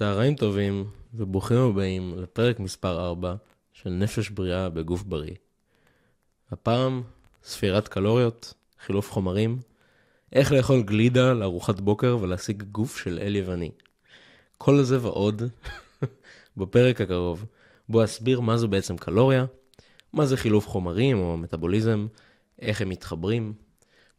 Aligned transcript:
צהריים 0.00 0.34
טובים 0.34 0.84
וברוכים 1.14 1.56
הבאים 1.58 2.14
לפרק 2.18 2.60
מספר 2.60 3.06
4 3.06 3.34
של 3.72 3.90
נפש 3.90 4.30
בריאה 4.30 4.68
בגוף 4.68 5.02
בריא. 5.02 5.34
הפעם 6.50 7.02
ספירת 7.44 7.88
קלוריות, 7.88 8.54
חילוף 8.84 9.10
חומרים, 9.10 9.58
איך 10.32 10.52
לאכול 10.52 10.82
גלידה 10.82 11.32
לארוחת 11.32 11.80
בוקר 11.80 12.18
ולהשיג 12.20 12.62
גוף 12.62 12.96
של 12.96 13.18
אל 13.22 13.36
יווני. 13.36 13.70
כל 14.58 14.82
זה 14.82 14.98
ועוד 15.02 15.42
בפרק 16.56 17.00
הקרוב, 17.00 17.44
בו 17.88 18.04
אסביר 18.04 18.40
מה 18.40 18.56
זו 18.56 18.68
בעצם 18.68 18.96
קלוריה, 18.96 19.44
מה 20.12 20.26
זה 20.26 20.36
חילוף 20.36 20.68
חומרים 20.68 21.18
או 21.18 21.36
מטאבוליזם, 21.36 22.06
איך 22.58 22.80
הם 22.80 22.88
מתחברים, 22.88 23.52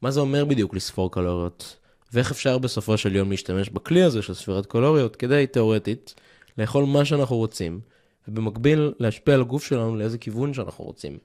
מה 0.02 0.12
זה 0.12 0.20
אומר 0.20 0.46
בדיוק 0.46 0.74
לספור 0.76 1.12
קלוריות, 1.12 1.78
ואיך 2.14 2.32
אפשר 2.32 2.58
בסופו 2.58 2.98
של 2.98 3.16
יום 3.16 3.32
להשתמש 3.32 3.70
בכלי 3.70 4.04
הזה 4.04 4.22
של 4.22 4.34
ספירת 4.34 4.66
קלוריות 4.66 5.16
כדי, 5.16 5.48
תאורטית, 5.48 6.16
לאכול 6.58 6.86
מה 6.86 7.06
שאנחנו 7.06 7.36
רוצים, 7.36 7.80
ובמקביל 8.28 8.94
להשפיע 9.00 9.34
על 9.34 9.42
הגוף 9.42 9.64
שלנו 9.64 9.96
לאיזה 9.96 10.18
כיוון 10.18 10.54
שאנחנו 10.54 10.86
רוצים. 10.86 11.18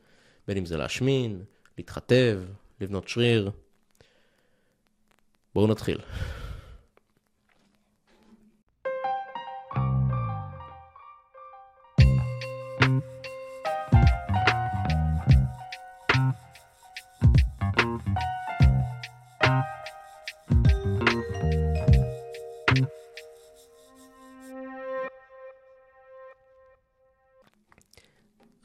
בין 0.48 0.56
אם 0.56 0.66
זה 0.66 0.76
להשמין, 0.76 1.42
להתחתב, 1.78 2.40
לבנות 2.80 3.08
שריר. 3.08 3.50
בואו 5.54 5.66
נתחיל. 5.66 5.98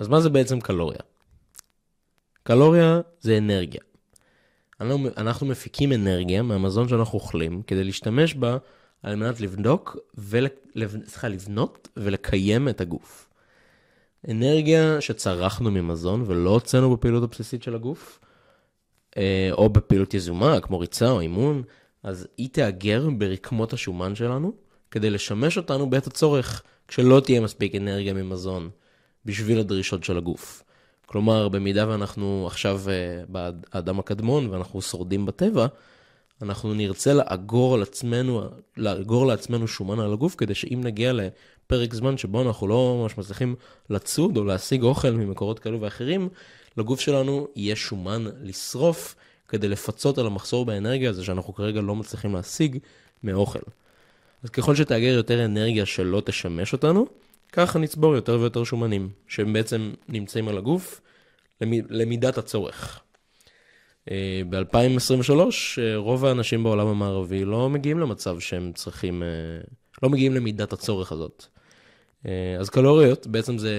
אז 0.01 0.07
מה 0.07 0.21
זה 0.21 0.29
בעצם 0.29 0.59
קלוריה? 0.59 0.99
קלוריה 2.43 3.01
זה 3.19 3.37
אנרגיה. 3.37 3.81
אנחנו, 4.81 5.09
אנחנו 5.17 5.47
מפיקים 5.47 5.93
אנרגיה 5.93 6.41
מהמזון 6.41 6.87
שאנחנו 6.87 7.19
אוכלים 7.19 7.61
כדי 7.61 7.83
להשתמש 7.83 8.33
בה 8.33 8.57
על 9.03 9.15
מנת 9.15 9.41
לבדוק, 9.41 9.97
ול, 10.17 10.47
סליחה, 11.05 11.27
לבנות 11.27 11.87
ולקיים 11.97 12.69
את 12.69 12.81
הגוף. 12.81 13.29
אנרגיה 14.29 15.01
שצרכנו 15.01 15.71
ממזון 15.71 16.23
ולא 16.27 16.49
הוצאנו 16.49 16.95
בפעילות 16.95 17.23
הבסיסית 17.23 17.63
של 17.63 17.75
הגוף, 17.75 18.19
אה, 19.17 19.49
או 19.51 19.69
בפעילות 19.69 20.13
יזומה 20.13 20.59
כמו 20.61 20.79
ריצה 20.79 21.11
או 21.11 21.19
אימון, 21.19 21.63
אז 22.03 22.27
היא 22.37 22.49
תאגר 22.51 23.09
ברקמות 23.17 23.73
השומן 23.73 24.15
שלנו 24.15 24.53
כדי 24.91 25.09
לשמש 25.09 25.57
אותנו 25.57 25.89
בעת 25.89 26.07
הצורך, 26.07 26.63
כשלא 26.87 27.19
תהיה 27.19 27.41
מספיק 27.41 27.75
אנרגיה 27.75 28.13
ממזון. 28.13 28.69
בשביל 29.25 29.59
הדרישות 29.59 30.03
של 30.03 30.17
הגוף. 30.17 30.63
כלומר, 31.05 31.49
במידה 31.49 31.89
ואנחנו 31.89 32.43
עכשיו 32.47 32.81
uh, 32.85 33.31
באדם 33.31 33.99
הקדמון 33.99 34.49
ואנחנו 34.49 34.81
שורדים 34.81 35.25
בטבע, 35.25 35.67
אנחנו 36.41 36.73
נרצה 36.73 37.13
לאגור 37.13 37.75
על 37.75 37.81
עצמנו, 37.81 38.43
לאגור 38.77 39.25
לעצמנו 39.25 39.67
שומן 39.67 39.99
על 39.99 40.13
הגוף, 40.13 40.35
כדי 40.35 40.55
שאם 40.55 40.81
נגיע 40.83 41.13
לפרק 41.13 41.93
זמן 41.93 42.17
שבו 42.17 42.41
אנחנו 42.41 42.67
לא 42.67 42.99
ממש 43.01 43.17
מצליחים 43.17 43.55
לצוד 43.89 44.37
או 44.37 44.43
להשיג 44.43 44.83
אוכל 44.83 45.11
ממקורות 45.11 45.59
כאלו 45.59 45.81
ואחרים, 45.81 46.29
לגוף 46.77 46.99
שלנו 46.99 47.47
יהיה 47.55 47.75
שומן 47.75 48.25
לשרוף, 48.41 49.15
כדי 49.47 49.67
לפצות 49.67 50.17
על 50.17 50.27
המחסור 50.27 50.65
באנרגיה 50.65 51.09
הזה 51.09 51.23
שאנחנו 51.23 51.53
כרגע 51.53 51.81
לא 51.81 51.95
מצליחים 51.95 52.33
להשיג 52.33 52.77
מאוכל. 53.23 53.59
אז 54.43 54.49
ככל 54.49 54.75
שתאגר 54.75 55.13
יותר 55.13 55.45
אנרגיה 55.45 55.85
שלא 55.85 56.21
תשמש 56.25 56.73
אותנו, 56.73 57.07
ככה 57.51 57.79
נצבור 57.79 58.15
יותר 58.15 58.37
ויותר 58.39 58.63
שומנים, 58.63 59.09
שהם 59.27 59.53
בעצם 59.53 59.91
נמצאים 60.09 60.47
על 60.47 60.57
הגוף 60.57 61.01
למידת 61.89 62.37
הצורך. 62.37 63.01
אה, 64.11 64.41
ב-2023, 64.49 65.31
אה, 65.81 65.95
רוב 65.95 66.25
האנשים 66.25 66.63
בעולם 66.63 66.87
המערבי 66.87 67.45
לא 67.45 67.69
מגיעים 67.69 67.99
למצב 67.99 68.39
שהם 68.39 68.71
צריכים, 68.75 69.23
אה, 69.23 69.27
לא 70.03 70.09
מגיעים 70.09 70.35
למידת 70.35 70.73
הצורך 70.73 71.11
הזאת. 71.11 71.45
אז 72.59 72.69
קלוריות, 72.69 73.27
בעצם 73.27 73.57
זה, 73.57 73.73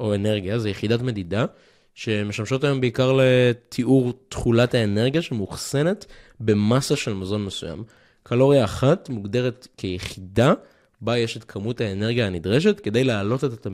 או 0.00 0.14
אנרגיה, 0.14 0.58
זה 0.58 0.70
יחידת 0.70 1.00
מדידה 1.00 1.46
שמשמשות 1.94 2.64
היום 2.64 2.80
בעיקר 2.80 3.12
לתיאור 3.20 4.12
תכולת 4.28 4.74
האנרגיה 4.74 5.22
שמאוחסנת 5.22 6.06
במסה 6.40 6.96
של 6.96 7.14
מזון 7.14 7.44
מסוים. 7.44 7.84
קלוריה 8.22 8.64
אחת 8.64 9.08
מוגדרת 9.08 9.68
כיחידה 9.76 10.54
בה 11.04 11.18
יש 11.18 11.36
את 11.36 11.44
כמות 11.44 11.80
האנרגיה 11.80 12.26
הנדרשת 12.26 12.80
כדי 12.80 13.04
להעלות 13.04 13.44
את 13.44 13.66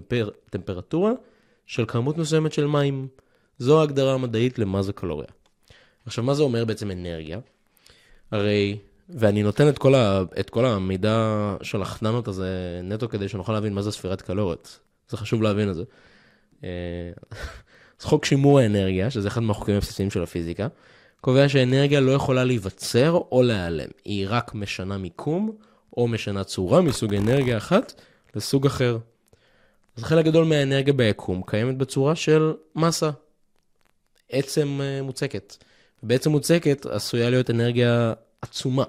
הטמפרטורה 0.48 1.12
של 1.66 1.84
כמות 1.88 2.18
מסוימת 2.18 2.52
של 2.52 2.66
מים. 2.66 3.08
זו 3.58 3.80
ההגדרה 3.80 4.14
המדעית 4.14 4.58
למה 4.58 4.82
זה 4.82 4.92
קלוריה. 4.92 5.28
עכשיו, 6.06 6.24
מה 6.24 6.34
זה 6.34 6.42
אומר 6.42 6.64
בעצם 6.64 6.90
אנרגיה? 6.90 7.38
הרי, 8.30 8.78
ואני 9.08 9.42
נותן 9.42 9.69
את 9.69 9.78
כל, 9.78 9.94
ה, 9.94 10.22
את 10.40 10.50
כל 10.50 10.66
המידע 10.66 11.54
של 11.62 11.82
החננות 11.82 12.28
הזה 12.28 12.80
נטו 12.84 13.08
כדי 13.08 13.28
שנוכל 13.28 13.52
להבין 13.52 13.72
מה 13.72 13.82
זה 13.82 13.92
ספירת 13.92 14.22
קלוריות. 14.22 14.78
זה 15.08 15.16
חשוב 15.16 15.42
להבין 15.42 15.70
את 15.70 15.74
זה. 15.74 15.84
אה, 16.64 16.69
אז 18.00 18.04
חוק 18.10 18.24
שימור 18.24 18.58
האנרגיה, 18.58 19.10
שזה 19.10 19.28
אחד 19.28 19.42
מהחוקים 19.42 19.74
הבסיסיים 19.74 20.10
של 20.10 20.22
הפיזיקה, 20.22 20.69
קובע 21.20 21.48
שאנרגיה 21.48 22.00
לא 22.00 22.12
יכולה 22.12 22.44
להיווצר 22.44 23.20
או 23.32 23.42
להיעלם. 23.42 23.88
היא 24.04 24.26
רק 24.28 24.54
משנה 24.54 24.98
מיקום 24.98 25.56
או 25.96 26.08
משנה 26.08 26.44
צורה 26.44 26.80
מסוג 26.80 27.14
אנרגיה 27.14 27.56
אחת 27.56 28.02
לסוג 28.34 28.66
אחר. 28.66 28.98
אז 29.96 30.04
חלק 30.04 30.24
גדול 30.24 30.44
מהאנרגיה 30.44 30.92
ביקום 30.92 31.42
קיימת 31.46 31.76
בצורה 31.76 32.16
של 32.16 32.52
מסה, 32.76 33.10
עצם 34.28 34.80
אה, 34.82 35.02
מוצקת. 35.02 35.56
בעצם 36.02 36.30
מוצקת 36.30 36.86
עשויה 36.86 37.30
להיות 37.30 37.50
אנרגיה 37.50 38.12
עצומה. 38.42 38.84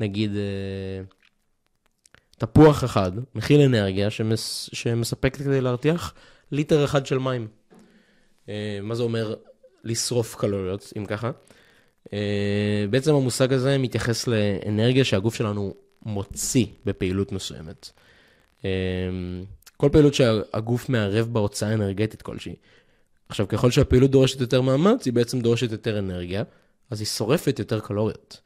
נגיד, 0.00 0.30
אה, 0.36 1.02
תפוח 2.38 2.84
אחד 2.84 3.12
מכיל 3.34 3.60
אנרגיה 3.60 4.10
שמס, 4.10 4.70
שמספקת 4.72 5.36
כדי 5.36 5.60
להרתיח 5.60 6.14
ליטר 6.52 6.84
אחד 6.84 7.06
של 7.06 7.18
מים. 7.18 7.48
אה, 8.48 8.78
מה 8.82 8.94
זה 8.94 9.02
אומר 9.02 9.34
לשרוף 9.84 10.34
קלוריות, 10.34 10.92
אם 10.98 11.06
ככה? 11.06 11.30
בעצם 12.90 13.14
המושג 13.14 13.52
הזה 13.52 13.78
מתייחס 13.78 14.26
לאנרגיה 14.26 15.04
שהגוף 15.04 15.34
שלנו 15.34 15.74
מוציא 16.02 16.66
בפעילות 16.84 17.32
מסוימת. 17.32 17.90
אמ, 18.64 18.68
כל 19.76 19.88
פעילות 19.92 20.14
שהגוף 20.14 20.88
מערב 20.88 21.28
בהוצאה 21.32 21.74
אנרגטית 21.74 22.22
כלשהי. 22.22 22.54
עכשיו, 23.28 23.48
ככל 23.48 23.70
שהפעילות 23.70 24.10
דורשת 24.10 24.40
יותר 24.40 24.60
מאמץ, 24.60 25.06
היא 25.06 25.12
בעצם 25.12 25.40
דורשת 25.40 25.72
יותר 25.72 25.98
אנרגיה, 25.98 26.42
אז 26.90 27.00
היא 27.00 27.06
שורפת 27.06 27.58
יותר 27.58 27.80
קלוריות. 27.80 28.40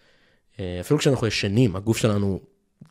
אה, 0.60 0.81
אפילו 0.81 0.98
כשאנחנו 0.98 1.26
ישנים, 1.26 1.76
הגוף 1.76 1.97
שלנו 1.97 2.41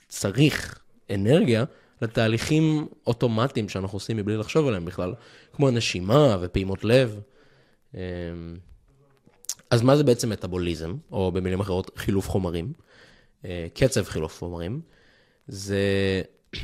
צריך 0.07 0.79
אנרגיה 1.09 1.63
לתהליכים 2.01 2.87
אוטומטיים 3.07 3.69
שאנחנו 3.69 3.95
עושים 3.95 4.17
מבלי 4.17 4.37
לחשוב 4.37 4.67
עליהם 4.67 4.85
בכלל, 4.85 5.13
כמו 5.53 5.71
נשימה 5.71 6.37
ופעימות 6.41 6.83
לב. 6.83 7.19
אמ, 7.93 7.99
אז 9.69 9.81
מה 9.81 9.97
זה 9.97 10.03
בעצם 10.03 10.29
מטאבוליזם, 10.29 10.95
או 11.11 11.31
במילים 11.31 11.59
אחרות, 11.59 11.91
חילוף 11.95 12.29
חומרים? 12.29 12.73
אה, 13.45 13.67
קצב 13.73 14.03
חילוף 14.03 14.39
חומרים, 14.39 14.81
זה, 15.47 15.81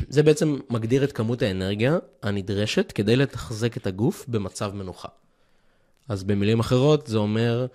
זה 0.09 0.23
בעצם 0.23 0.57
מגדיר 0.69 1.03
את 1.03 1.11
כמות 1.11 1.41
האנרגיה 1.41 1.97
הנדרשת 2.23 2.91
כדי 2.91 3.15
לתחזק 3.15 3.77
את 3.77 3.87
הגוף 3.87 4.25
במצב 4.27 4.71
מנוחה. 4.75 5.09
אז 6.09 6.23
במילים 6.23 6.59
אחרות 6.59 7.07
זה 7.07 7.17
אומר 7.17 7.65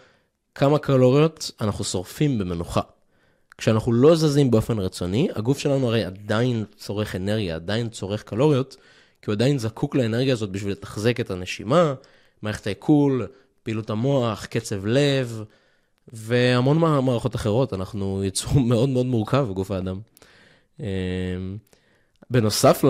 כמה 0.54 0.78
קלוריות 0.78 1.50
אנחנו 1.60 1.84
שורפים 1.84 2.38
במנוחה. 2.38 2.81
כשאנחנו 3.59 3.92
לא 3.92 4.16
זזים 4.16 4.50
באופן 4.50 4.78
רצוני, 4.78 5.28
הגוף 5.34 5.59
שלנו 5.59 5.88
הרי 5.88 6.04
עדיין 6.04 6.65
צורך 6.76 7.16
אנרגיה, 7.16 7.54
עדיין 7.54 7.89
צורך 7.89 8.22
קלוריות, 8.22 8.77
כי 9.22 9.30
הוא 9.30 9.34
עדיין 9.34 9.59
זקוק 9.59 9.95
לאנרגיה 9.95 10.33
הזאת 10.33 10.50
בשביל 10.50 10.72
לתחזק 10.72 11.21
את 11.21 11.30
הנשימה, 11.30 11.95
מערכת 12.42 12.66
העיכול, 12.66 13.27
פעילות 13.62 13.91
המוח, 13.91 14.47
קצב 14.47 14.86
לב, 14.86 15.45
והמון 16.12 16.78
מערכות 16.78 17.36
אחרות, 17.36 17.72
אנחנו 17.72 18.24
יצור 18.24 18.60
מאוד 18.71 18.89
מאוד 18.89 19.06
מורכב 19.06 19.47
בגוף 19.51 19.71
האדם. 19.71 20.01
אמ, 20.80 20.86
בנוסף 22.30 22.84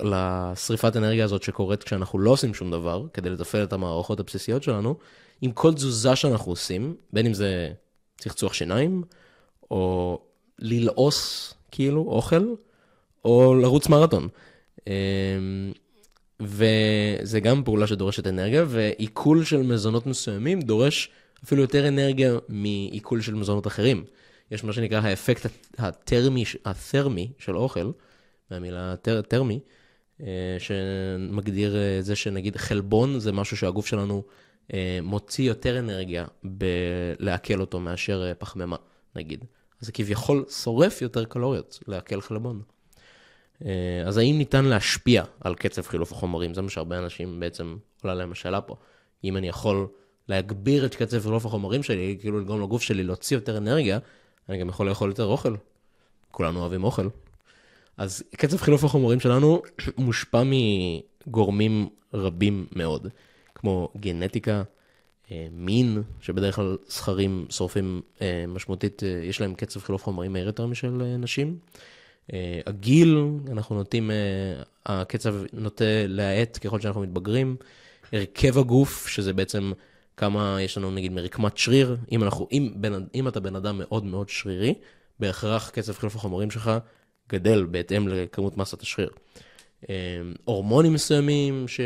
לשריפת 0.00 0.96
אנרגיה 0.96 1.24
הזאת 1.24 1.42
שקורית 1.42 1.82
כשאנחנו 1.82 2.18
לא 2.18 2.30
עושים 2.30 2.54
שום 2.54 2.70
דבר, 2.70 3.06
כדי 3.12 3.30
לתפעל 3.30 3.64
את 3.64 3.72
המערכות 3.72 4.20
הבסיסיות 4.20 4.62
שלנו, 4.62 4.94
עם 5.42 5.52
כל 5.52 5.74
תזוזה 5.74 6.16
שאנחנו 6.16 6.52
עושים, 6.52 6.96
בין 7.12 7.26
אם 7.26 7.34
זה 7.34 7.72
צחצוח 8.18 8.52
שיניים, 8.52 9.02
או 9.70 10.18
ללעוס 10.58 11.54
כאילו 11.70 12.02
אוכל, 12.08 12.54
או 13.24 13.54
לרוץ 13.54 13.88
מרתון. 13.88 14.28
אמ, 14.86 14.92
וזה 16.40 17.40
גם 17.40 17.64
פעולה 17.64 17.86
שדורשת 17.86 18.26
אנרגיה, 18.26 18.64
ועיכול 18.68 19.44
של 19.44 19.62
מזונות 19.62 20.06
מסוימים 20.06 20.60
דורש 20.60 21.10
אפילו 21.44 21.62
יותר 21.62 21.88
אנרגיה 21.88 22.32
מעיכול 22.48 23.20
של 23.20 23.34
מזונות 23.34 23.66
אחרים. 23.66 24.04
יש 24.50 24.64
מה 24.64 24.72
שנקרא 24.72 25.00
האפקט 25.00 25.46
הטרמי, 25.78 26.44
התרמי 26.64 27.32
של 27.38 27.56
אוכל, 27.56 27.90
מהמילה 28.50 28.96
טר, 28.96 29.20
טרמי, 29.20 29.60
אה, 30.22 30.56
שמגדיר 30.58 31.76
אה, 31.76 32.02
זה 32.02 32.16
שנגיד 32.16 32.56
חלבון 32.56 33.18
זה 33.18 33.32
משהו 33.32 33.56
שהגוף 33.56 33.86
שלנו 33.86 34.22
אה, 34.74 34.98
מוציא 35.02 35.48
יותר 35.48 35.78
אנרגיה 35.78 36.26
בלעכל 36.44 37.60
אותו 37.60 37.80
מאשר 37.80 38.32
פחמימה, 38.38 38.76
נגיד. 39.16 39.44
אז 39.80 39.86
זה 39.86 39.92
כביכול 39.92 40.44
שורף 40.62 41.02
יותר 41.02 41.24
קלוריות, 41.24 41.78
לעכל 41.86 42.20
חלבון. 42.20 42.62
אז 44.06 44.16
האם 44.16 44.38
ניתן 44.38 44.64
להשפיע 44.64 45.24
על 45.40 45.54
קצב 45.54 45.82
חילוף 45.82 46.12
החומרים? 46.12 46.54
זה 46.54 46.62
מה 46.62 46.70
שהרבה 46.70 46.98
אנשים 46.98 47.40
בעצם 47.40 47.76
עולה 48.02 48.14
להם 48.14 48.32
השאלה 48.32 48.60
פה. 48.60 48.76
אם 49.24 49.36
אני 49.36 49.48
יכול 49.48 49.86
להגביר 50.28 50.86
את 50.86 50.94
קצב 50.94 51.22
חילוף 51.22 51.46
החומרים 51.46 51.82
שלי, 51.82 52.16
כאילו 52.20 52.40
לגרום 52.40 52.62
לגוף 52.62 52.82
שלי 52.82 53.04
להוציא 53.04 53.36
יותר 53.36 53.56
אנרגיה, 53.56 53.98
אני 54.48 54.58
גם 54.58 54.68
יכול 54.68 54.88
לאכול 54.88 55.08
יותר 55.08 55.24
אוכל. 55.24 55.54
כולנו 56.30 56.60
אוהבים 56.60 56.84
אוכל. 56.84 57.08
אז 57.96 58.22
קצב 58.36 58.56
חילוף 58.56 58.84
החומרים 58.84 59.20
שלנו 59.20 59.62
מושפע 59.98 60.42
מגורמים 61.26 61.88
רבים 62.14 62.66
מאוד, 62.72 63.08
כמו 63.54 63.88
גנטיקה, 63.96 64.62
אה, 65.30 65.46
מין, 65.52 66.02
שבדרך 66.20 66.56
כלל 66.56 66.76
זכרים 66.88 67.46
שורפים 67.50 68.00
אה, 68.22 68.44
משמעותית, 68.48 69.02
אה, 69.02 69.08
יש 69.08 69.40
להם 69.40 69.54
קצב 69.54 69.80
חילוף 69.80 70.04
חומרים 70.04 70.32
מהיר 70.32 70.46
יותר 70.46 70.66
משל 70.66 71.16
נשים. 71.18 71.58
הגיל, 72.66 73.18
אנחנו 73.50 73.76
נוטים, 73.76 74.10
הקצב 74.86 75.34
נוטה 75.52 75.84
להאט 76.08 76.58
ככל 76.62 76.80
שאנחנו 76.80 77.00
מתבגרים. 77.00 77.56
הרכב 78.12 78.58
הגוף, 78.58 79.08
שזה 79.08 79.32
בעצם 79.32 79.72
כמה 80.18 80.58
יש 80.60 80.78
לנו 80.78 80.90
נגיד 80.90 81.12
מרקמת 81.12 81.58
שריר, 81.58 81.96
אם, 82.12 82.22
אנחנו, 82.22 82.48
אם, 82.52 82.72
בין, 82.76 83.06
אם 83.14 83.28
אתה 83.28 83.40
בן 83.40 83.56
אדם 83.56 83.78
מאוד 83.78 84.04
מאוד 84.04 84.28
שרירי, 84.28 84.74
בהכרח 85.20 85.70
קצב 85.70 85.92
חילוף 85.92 86.16
החומרים 86.16 86.50
שלך 86.50 86.70
גדל 87.28 87.64
בהתאם 87.64 88.08
לכמות 88.08 88.56
מסת 88.56 88.82
השריר. 88.82 89.10
הורמונים 90.44 90.92
מסוימים 90.92 91.68
ש... 91.68 91.80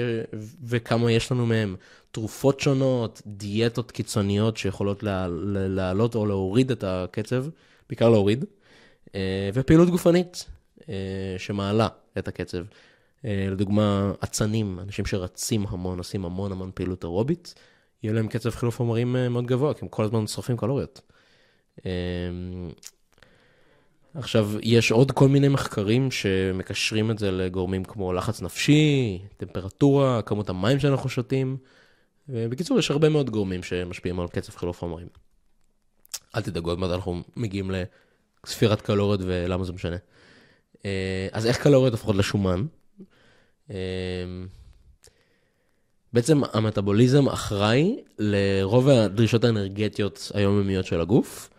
וכמה 0.64 1.12
יש 1.12 1.32
לנו 1.32 1.46
מהם, 1.46 1.76
תרופות 2.11 2.61
שונות, 2.61 3.23
דיאטות 3.26 3.90
קיצוניות 3.90 4.56
שיכולות 4.56 5.02
להעלות 5.46 6.14
או 6.14 6.26
להוריד 6.26 6.70
את 6.70 6.85
הקצב, 6.87 7.44
בעיקר 7.88 8.08
להוריד, 8.08 8.44
אה, 9.14 9.50
ופעילות 9.55 9.90
גופנית 9.90 10.46
אה, 10.88 11.35
שמעלה 11.38 11.88
את 12.19 12.28
הקצב. 12.28 12.64
אה, 13.25 13.46
לדוגמה, 13.50 14.12
אצנים, 14.25 14.78
אנשים 14.81 15.06
שרצים 15.06 15.67
המון, 15.69 15.99
עושים 15.99 16.25
המון 16.25 16.52
המון 16.52 16.70
פעילות 16.75 17.05
אירובית, 17.05 17.55
יהיה 18.02 18.14
להם 18.14 18.28
קצב 18.28 18.50
חילוף 18.50 18.76
חומרים 18.76 19.16
מאוד 19.31 19.46
גבוה, 19.46 19.75
כי 19.75 19.81
הם 19.82 19.88
כל 19.88 20.04
הזמן 20.04 20.26
שורפים 20.26 20.56
קלוריות. 20.56 21.00
עכשיו, 24.14 24.50
יש 24.62 24.93
עוד 24.93 25.10
כל 25.10 25.28
מיני 25.28 25.49
מחקרים 25.49 26.10
שמקשרים 26.10 27.10
את 27.10 27.19
זה 27.19 27.31
לגורמים 27.31 27.84
כמו 27.84 28.12
לחץ 28.12 28.43
נפשי, 28.43 29.19
טמפרטורה, 29.37 30.22
כמות 30.22 30.49
המים 30.49 30.81
שאנחנו 30.81 31.08
שותים. 31.08 31.56
ובקיצור, 32.28 32.78
יש 32.78 32.90
הרבה 32.90 33.08
מאוד 33.08 33.31
גורמים 33.31 33.62
שמשפיעים 33.62 34.20
על 34.20 34.28
קצב 34.28 34.52
חילוף 34.56 34.78
חומרים. 34.78 35.06
אל 36.37 36.43
תדאגו, 36.43 36.70
עוד 36.70 36.78
מעט 36.78 36.90
אנחנו 36.90 37.22
מגיעים 37.37 37.70
לספירת 38.46 38.81
קלוריות 38.81 39.20
ולמה 39.25 39.64
זה 39.64 39.72
משנה. 39.72 39.96
אה, 40.84 41.28
אז 41.32 41.46
איך 41.46 41.62
קלוריות 41.62 41.93
הופכות 41.93 42.16
לשומן? 42.16 42.66
אה, 46.12 46.20
בעצם 46.20 46.41
המטאבוליזם 46.53 47.29
אחראי 47.29 47.97
לרוב 48.19 48.88
הדרישות 48.88 49.44
האנרגטיות 49.44 50.32
היומיומיות 50.35 50.87
של 50.87 51.00
הגוף. 51.00 51.50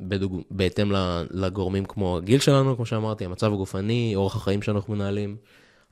בדוג... 0.00 0.42
בהתאם 0.50 0.92
לגורמים 1.30 1.84
כמו 1.84 2.16
הגיל 2.16 2.40
שלנו, 2.40 2.76
כמו 2.76 2.86
שאמרתי, 2.86 3.24
המצב 3.24 3.52
הגופני, 3.52 4.12
אורח 4.16 4.36
החיים 4.36 4.62
שאנחנו 4.62 4.94
מנהלים. 4.94 5.36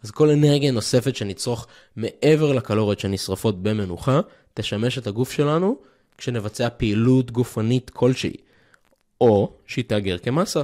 אז 0.03 0.11
כל 0.11 0.31
אנרגיה 0.31 0.73
נוספת 0.73 1.17
שנצרוך 1.17 1.67
מעבר 1.97 2.53
לקלוריות 2.53 3.01
שנשרפות 3.01 3.63
במנוחה, 3.63 4.21
תשמש 4.55 4.99
את 4.99 5.07
הגוף 5.07 5.33
שלנו 5.33 5.77
כשנבצע 6.19 6.69
פעילות 6.77 7.31
גופנית 7.31 7.91
כלשהי, 7.91 8.37
או 9.21 9.53
שהיא 9.67 9.85
תאגר 9.85 10.19
כמסה. 10.19 10.63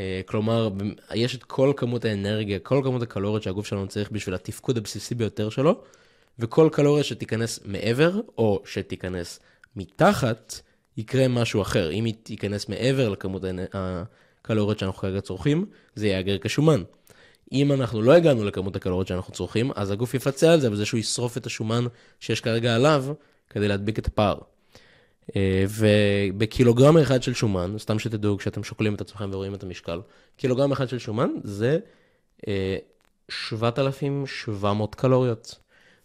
אה, 0.00 0.20
כלומר, 0.26 0.68
יש 1.14 1.34
את 1.34 1.44
כל 1.44 1.72
כמות 1.76 2.04
האנרגיה, 2.04 2.58
כל 2.58 2.80
כמות 2.84 3.02
הקלוריות 3.02 3.42
שהגוף 3.42 3.66
שלנו 3.66 3.88
צריך 3.88 4.10
בשביל 4.10 4.34
התפקוד 4.34 4.76
הבסיסי 4.76 5.14
ביותר 5.14 5.48
שלו, 5.48 5.80
וכל 6.38 6.68
קלוריה 6.72 7.04
שתיכנס 7.04 7.60
מעבר, 7.64 8.20
או 8.38 8.62
שתיכנס 8.64 9.40
מתחת, 9.76 10.60
יקרה 10.96 11.28
משהו 11.28 11.62
אחר. 11.62 11.90
אם 11.90 12.04
היא 12.04 12.14
תיכנס 12.22 12.68
מעבר 12.68 13.08
לכמות 13.08 13.42
הקלוריות 13.72 14.78
שאנחנו 14.78 15.00
כרגע 15.00 15.20
צורכים, 15.20 15.66
זה 15.94 16.06
ייאגר 16.06 16.38
כשומן. 16.38 16.82
אם 17.52 17.72
אנחנו 17.72 18.02
לא 18.02 18.12
הגענו 18.12 18.44
לכמות 18.44 18.76
הקלוריות 18.76 19.06
שאנחנו 19.06 19.32
צורכים, 19.32 19.70
אז 19.74 19.90
הגוף 19.90 20.14
יפצה 20.14 20.52
על 20.52 20.60
זה 20.60 20.70
בזה 20.70 20.86
שהוא 20.86 21.00
ישרוף 21.00 21.36
את 21.36 21.46
השומן 21.46 21.84
שיש 22.20 22.40
כרגע 22.40 22.74
עליו, 22.74 23.04
כדי 23.50 23.68
להדביק 23.68 23.98
את 23.98 24.06
הפער. 24.06 24.38
אה, 25.36 25.64
ובקילוגרם 25.68 26.96
אחד 26.96 27.22
של 27.22 27.34
שומן, 27.34 27.74
סתם 27.78 27.98
שתדעו 27.98 28.38
כשאתם 28.38 28.64
שוקלים 28.64 28.94
את 28.94 29.00
עצמכם 29.00 29.30
ורואים 29.32 29.54
את 29.54 29.62
המשקל, 29.62 30.00
קילוגרם 30.36 30.72
אחד 30.72 30.88
של 30.88 30.98
שומן 30.98 31.30
זה 31.44 31.78
7,700 33.28 34.94
אה, 34.94 35.00
קלוריות. 35.00 35.58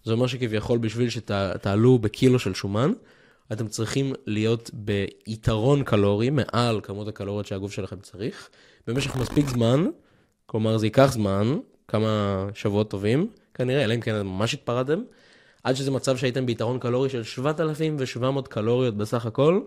זה 0.04 0.14
אומר 0.14 0.28
שכביכול 0.28 0.78
בשביל 0.78 1.10
שתעלו 1.10 2.00
בקילו 2.00 2.40
של 2.40 2.54
שומן, 2.54 2.92
אתם 3.52 3.68
צריכים 3.68 4.14
להיות 4.26 4.72
ביתרון 4.74 5.84
קלורי 5.84 6.30
מעל 6.30 6.82
כמות 6.84 7.08
הקלוריות 7.08 7.46
שהגוף 7.46 7.72
שלכם 7.72 8.00
צריך, 8.00 8.50
במשך 8.88 9.16
מספיק 9.16 9.50
זמן, 9.50 9.86
כלומר 10.46 10.78
זה 10.78 10.86
ייקח 10.86 11.12
זמן, 11.12 11.58
כמה 11.88 12.46
שבועות 12.54 12.90
טובים, 12.90 13.28
כנראה, 13.54 13.84
אלא 13.84 13.96
אם 13.96 14.02
כן 14.02 14.22
ממש 14.22 14.54
התפרדתם, 14.54 15.02
עד 15.64 15.76
שזה 15.76 15.92
מצב 15.92 16.18
שהייתם 16.18 16.46
ביתרון 16.46 16.80
קלורי 16.80 17.10
של 17.10 17.24
7,700 17.24 18.48
קלוריות 18.48 18.98
בסך 18.98 19.26
הכל, 19.26 19.62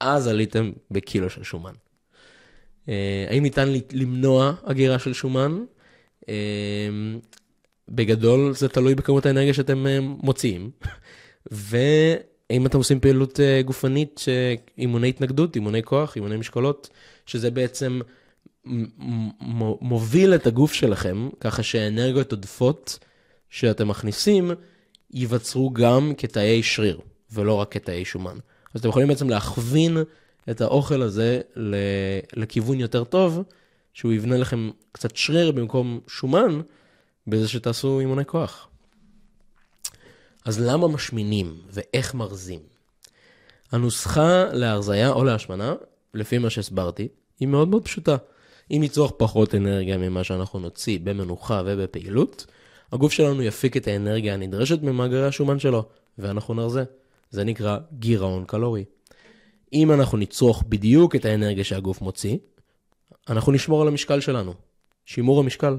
אז 0.00 0.26
עליתם 0.26 0.72
בקילו 0.90 1.30
של 1.30 1.42
שומן. 1.42 1.72
אה, 2.88 3.26
האם 3.28 3.42
ניתן 3.42 3.68
למנוע 3.92 4.54
הגירה 4.64 4.98
של 4.98 5.12
שומן? 5.12 5.64
אה, 6.28 6.34
בגדול 7.88 8.54
זה 8.54 8.68
תלוי 8.68 8.94
בכמות 8.94 9.26
האנרגיה 9.26 9.54
שאתם 9.54 9.86
אה, 9.86 9.98
מוציאים. 10.00 10.70
ואם 11.52 12.66
אתם 12.66 12.78
עושים 12.78 13.00
פעילות 13.00 13.40
גופנית, 13.64 14.24
אימוני 14.78 15.08
התנגדות, 15.08 15.54
אימוני 15.54 15.82
כוח, 15.82 16.16
אימוני 16.16 16.36
משקולות, 16.36 16.88
שזה 17.26 17.50
בעצם 17.50 18.00
מוביל 19.80 20.34
את 20.34 20.46
הגוף 20.46 20.72
שלכם, 20.72 21.28
ככה 21.40 21.62
שהאנרגיות 21.62 22.32
עודפות 22.32 22.98
שאתם 23.50 23.88
מכניסים, 23.88 24.50
ייווצרו 25.10 25.70
גם 25.70 26.12
כתאי 26.18 26.62
שריר, 26.62 27.00
ולא 27.32 27.54
רק 27.54 27.72
כתאי 27.72 28.04
שומן. 28.04 28.36
אז 28.74 28.80
אתם 28.80 28.88
יכולים 28.88 29.08
בעצם 29.08 29.30
להכווין 29.30 29.98
את 30.50 30.60
האוכל 30.60 31.02
הזה 31.02 31.40
לכיוון 32.36 32.80
יותר 32.80 33.04
טוב, 33.04 33.42
שהוא 33.92 34.12
יבנה 34.12 34.36
לכם 34.36 34.70
קצת 34.92 35.16
שריר 35.16 35.52
במקום 35.52 36.00
שומן, 36.08 36.60
בזה 37.26 37.48
שתעשו 37.48 38.00
אימוני 38.00 38.24
כוח. 38.24 38.68
אז 40.44 40.60
למה 40.60 40.88
משמינים 40.88 41.60
ואיך 41.70 42.14
מרזים? 42.14 42.60
הנוסחה 43.72 44.44
להרזייה 44.52 45.10
או 45.10 45.24
להשמנה, 45.24 45.74
לפי 46.14 46.38
מה 46.38 46.50
שהסברתי, 46.50 47.08
היא 47.40 47.48
מאוד 47.48 47.68
מאוד 47.68 47.84
פשוטה. 47.84 48.16
אם 48.70 48.78
נצרוך 48.82 49.12
פחות 49.16 49.54
אנרגיה 49.54 49.98
ממה 49.98 50.24
שאנחנו 50.24 50.58
נוציא 50.58 50.98
במנוחה 51.04 51.62
ובפעילות, 51.66 52.46
הגוף 52.92 53.12
שלנו 53.12 53.42
יפיק 53.42 53.76
את 53.76 53.88
האנרגיה 53.88 54.34
הנדרשת 54.34 54.82
ממאגרי 54.82 55.26
השומן 55.26 55.58
שלו, 55.58 55.84
ואנחנו 56.18 56.54
נרזה. 56.54 56.84
זה 57.30 57.44
נקרא 57.44 57.78
גירעון 57.92 58.44
קלורי. 58.44 58.84
אם 59.72 59.92
אנחנו 59.92 60.18
נצרוך 60.18 60.64
בדיוק 60.68 61.16
את 61.16 61.24
האנרגיה 61.24 61.64
שהגוף 61.64 62.02
מוציא, 62.02 62.36
אנחנו 63.28 63.52
נשמור 63.52 63.82
על 63.82 63.88
המשקל 63.88 64.20
שלנו. 64.20 64.54
שימור 65.04 65.40
המשקל. 65.40 65.76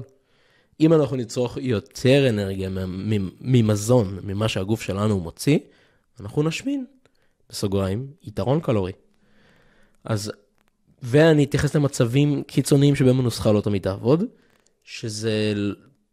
אם 0.80 0.92
אנחנו 0.92 1.16
נצרוך 1.16 1.58
יותר 1.60 2.28
אנרגיה 2.28 2.68
ממזון, 3.40 4.18
ממה 4.22 4.48
שהגוף 4.48 4.82
שלנו 4.82 5.20
מוציא, 5.20 5.58
אנחנו 6.20 6.42
נשמין. 6.42 6.84
בסוגריים, 7.50 8.06
יתרון 8.22 8.60
קלורי. 8.60 8.92
אז 10.04 10.32
ואני 11.02 11.44
אתייחס 11.44 11.76
למצבים 11.76 12.42
קיצוניים 12.42 12.96
שבהם 12.96 13.20
הנוסחה 13.20 13.52
לא 13.52 13.60
תמיד 13.60 13.82
תעבוד, 13.82 14.24
שזה 14.84 15.54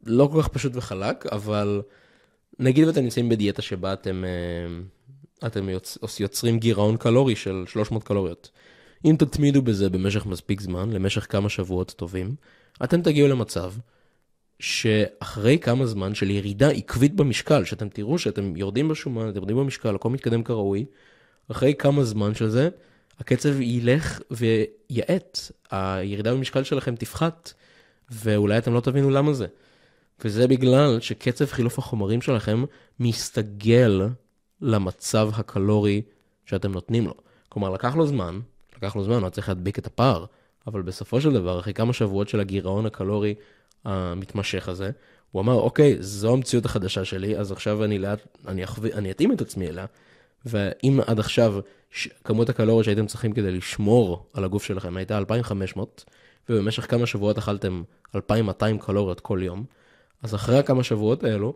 לא 0.06 0.30
כל 0.32 0.42
כך 0.42 0.48
פשוט 0.48 0.72
וחלק, 0.76 1.26
אבל 1.26 1.82
נגיד 2.60 2.88
ואתם 2.88 3.02
נמצאים 3.02 3.30
בדיאטה 3.30 3.62
שבה 3.62 3.94
אתם, 3.94 4.24
אה, 4.26 5.48
אתם 5.48 5.70
יוצ... 5.70 5.98
יוצרים 6.20 6.60
גירעון 6.60 6.98
קלורי 6.98 7.36
של 7.36 7.64
300 7.68 8.04
קלוריות. 8.04 8.52
אם 9.06 9.16
תתמידו 9.20 9.62
בזה 9.62 9.90
במשך 9.90 10.26
מספיק 10.26 10.62
זמן, 10.62 10.92
למשך 10.92 11.26
כמה 11.30 11.50
שבועות 11.50 11.94
טובים, 11.98 12.36
אתם 12.84 13.02
תגיעו 13.02 13.28
למצב 13.28 13.74
שאחרי 14.60 15.60
כמה 15.60 15.86
זמן 15.86 16.16
של 16.16 16.30
ירידה 16.30 16.70
עקבית 16.70 17.16
במשקל, 17.16 17.64
שאתם 17.64 17.90
תראו 17.90 18.20
שאתם 18.20 18.56
יורדים 18.56 18.88
בשומן, 18.88 19.30
אתם 19.30 19.38
יורדים 19.38 19.58
במשקל, 19.58 19.96
הכל 19.96 20.10
מתקדם 20.10 20.44
כראוי, 20.44 20.86
אחרי 21.52 21.74
כמה 21.74 22.04
זמן 22.04 22.36
של 22.36 22.50
זה, 22.50 22.70
הקצב 23.20 23.62
ילך 23.62 24.20
ויאט, 24.32 25.40
הירידה 25.72 26.34
במשקל 26.34 26.64
שלכם 26.64 26.96
תפחת, 26.96 27.54
ואולי 28.12 28.58
אתם 28.58 28.74
לא 28.74 28.80
תבינו 28.80 29.10
למה 29.10 29.34
זה. 29.34 29.48
וזה 30.26 30.48
בגלל 30.48 31.00
שקצב 31.00 31.46
חילוף 31.46 31.80
החומרים 31.80 32.22
שלכם 32.22 32.64
מסתגל 33.00 34.02
למצב 34.62 35.30
הקלורי 35.34 36.02
שאתם 36.46 36.72
נותנים 36.72 37.06
לו. 37.08 37.14
כלומר, 37.50 37.70
לקח 37.70 37.96
לו 37.96 38.08
זמן, 38.08 38.40
לקח 38.78 38.96
לו 38.96 39.04
זמן, 39.04 39.22
הוא 39.22 39.30
צריך 39.30 39.50
להדביק 39.50 39.80
את 39.80 39.88
הפער, 39.88 40.26
אבל 40.68 40.82
בסופו 40.82 41.22
של 41.22 41.34
דבר, 41.34 41.60
אחרי 41.60 41.74
כמה 41.74 41.94
שבועות 41.94 42.30
של 42.30 42.40
הגירעון 42.40 42.86
הקלורי 42.86 43.36
המתמשך 43.86 44.70
הזה, 44.70 44.92
הוא 45.32 45.42
אמר, 45.42 45.54
אוקיי, 45.54 45.98
זו 46.00 46.34
המציאות 46.34 46.66
החדשה 46.66 47.06
שלי, 47.06 47.38
אז 47.38 47.52
עכשיו 47.52 47.84
אני 47.84 48.00
לאט, 48.00 48.20
אני, 48.48 48.64
אחו... 48.64 48.82
אני 48.94 49.12
אתאים 49.12 49.32
את 49.32 49.42
עצמי 49.42 49.68
אליה, 49.68 49.86
ואם 50.46 51.00
עד 51.08 51.20
עכשיו 51.20 51.60
ש... 51.92 52.08
כמות 52.24 52.50
הקלוריות 52.50 52.86
שהייתם 52.86 53.06
צריכים 53.06 53.34
כדי 53.34 53.52
לשמור 53.52 54.30
על 54.34 54.44
הגוף 54.44 54.64
שלכם 54.64 54.98
הייתה 54.98 55.18
2,500, 55.18 56.06
ובמשך 56.50 56.92
כמה 56.92 57.06
שבועות 57.06 57.38
אכלתם 57.38 57.84
2,200 58.16 58.80
קלוריות 58.80 59.20
כל 59.20 59.40
יום, 59.44 59.66
אז 60.24 60.36
אחרי 60.36 60.58
הכמה 60.58 60.84
שבועות 60.84 61.24
האלו, 61.24 61.54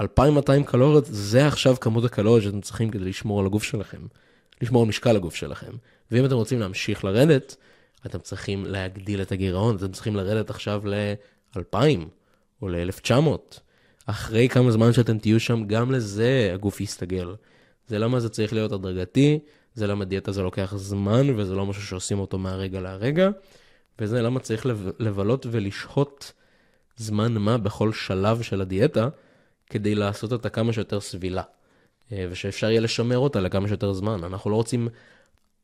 2,200 0.00 0.64
קלוריות 0.64 1.04
זה 1.06 1.46
עכשיו 1.46 1.76
כמות 1.80 2.04
הקלוריות 2.04 2.42
שאתם 2.42 2.60
צריכים 2.60 2.90
כדי 2.90 3.04
לשמור 3.04 3.40
על 3.40 3.46
הגוף 3.46 3.62
שלכם, 3.62 4.02
לשמור 4.62 4.82
על 4.82 4.88
משקל 4.88 5.16
הגוף 5.16 5.34
שלכם. 5.34 5.72
ואם 6.10 6.24
אתם 6.24 6.34
רוצים 6.34 6.60
להמשיך 6.60 7.04
לרדת, 7.04 7.56
אתם 8.06 8.18
צריכים 8.18 8.64
להגדיל 8.64 9.22
את 9.22 9.32
הגירעון, 9.32 9.76
אתם 9.76 9.92
צריכים 9.92 10.16
לרדת 10.16 10.50
עכשיו 10.50 10.82
ל-2,000 10.86 11.76
או 12.62 12.68
ל-1,900. 12.68 13.60
אחרי 14.06 14.48
כמה 14.48 14.70
זמן 14.70 14.92
שאתם 14.92 15.18
תהיו 15.18 15.40
שם, 15.40 15.64
גם 15.66 15.92
לזה 15.92 16.50
הגוף 16.54 16.80
יסתגל. 16.80 17.34
זה 17.86 17.98
למה 17.98 18.20
זה 18.20 18.28
צריך 18.28 18.52
להיות 18.52 18.72
הדרגתי, 18.72 19.38
זה 19.74 19.86
למה 19.86 20.04
דיאטה 20.04 20.32
זה 20.32 20.42
לוקח 20.42 20.74
זמן, 20.76 21.30
וזה 21.36 21.54
לא 21.54 21.66
משהו 21.66 21.82
שעושים 21.82 22.18
אותו 22.18 22.38
מהרגע 22.38 22.80
להרגע, 22.80 23.30
וזה 23.98 24.22
למה 24.22 24.40
צריך 24.40 24.66
לבלות 24.98 25.46
ולשהות 25.50 26.32
זמן 27.00 27.32
מה 27.32 27.58
בכל 27.58 27.92
שלב 27.92 28.42
של 28.42 28.60
הדיאטה, 28.60 29.08
כדי 29.70 29.94
לעשות 29.94 30.32
אותה 30.32 30.48
כמה 30.48 30.72
שיותר 30.72 31.00
סבילה, 31.00 31.42
אה, 32.12 32.26
ושאפשר 32.30 32.70
יהיה 32.70 32.80
לשמר 32.80 33.18
אותה 33.18 33.40
לכמה 33.40 33.68
שיותר 33.68 33.92
זמן. 33.92 34.24
אנחנו 34.24 34.50
לא 34.50 34.56
רוצים 34.56 34.88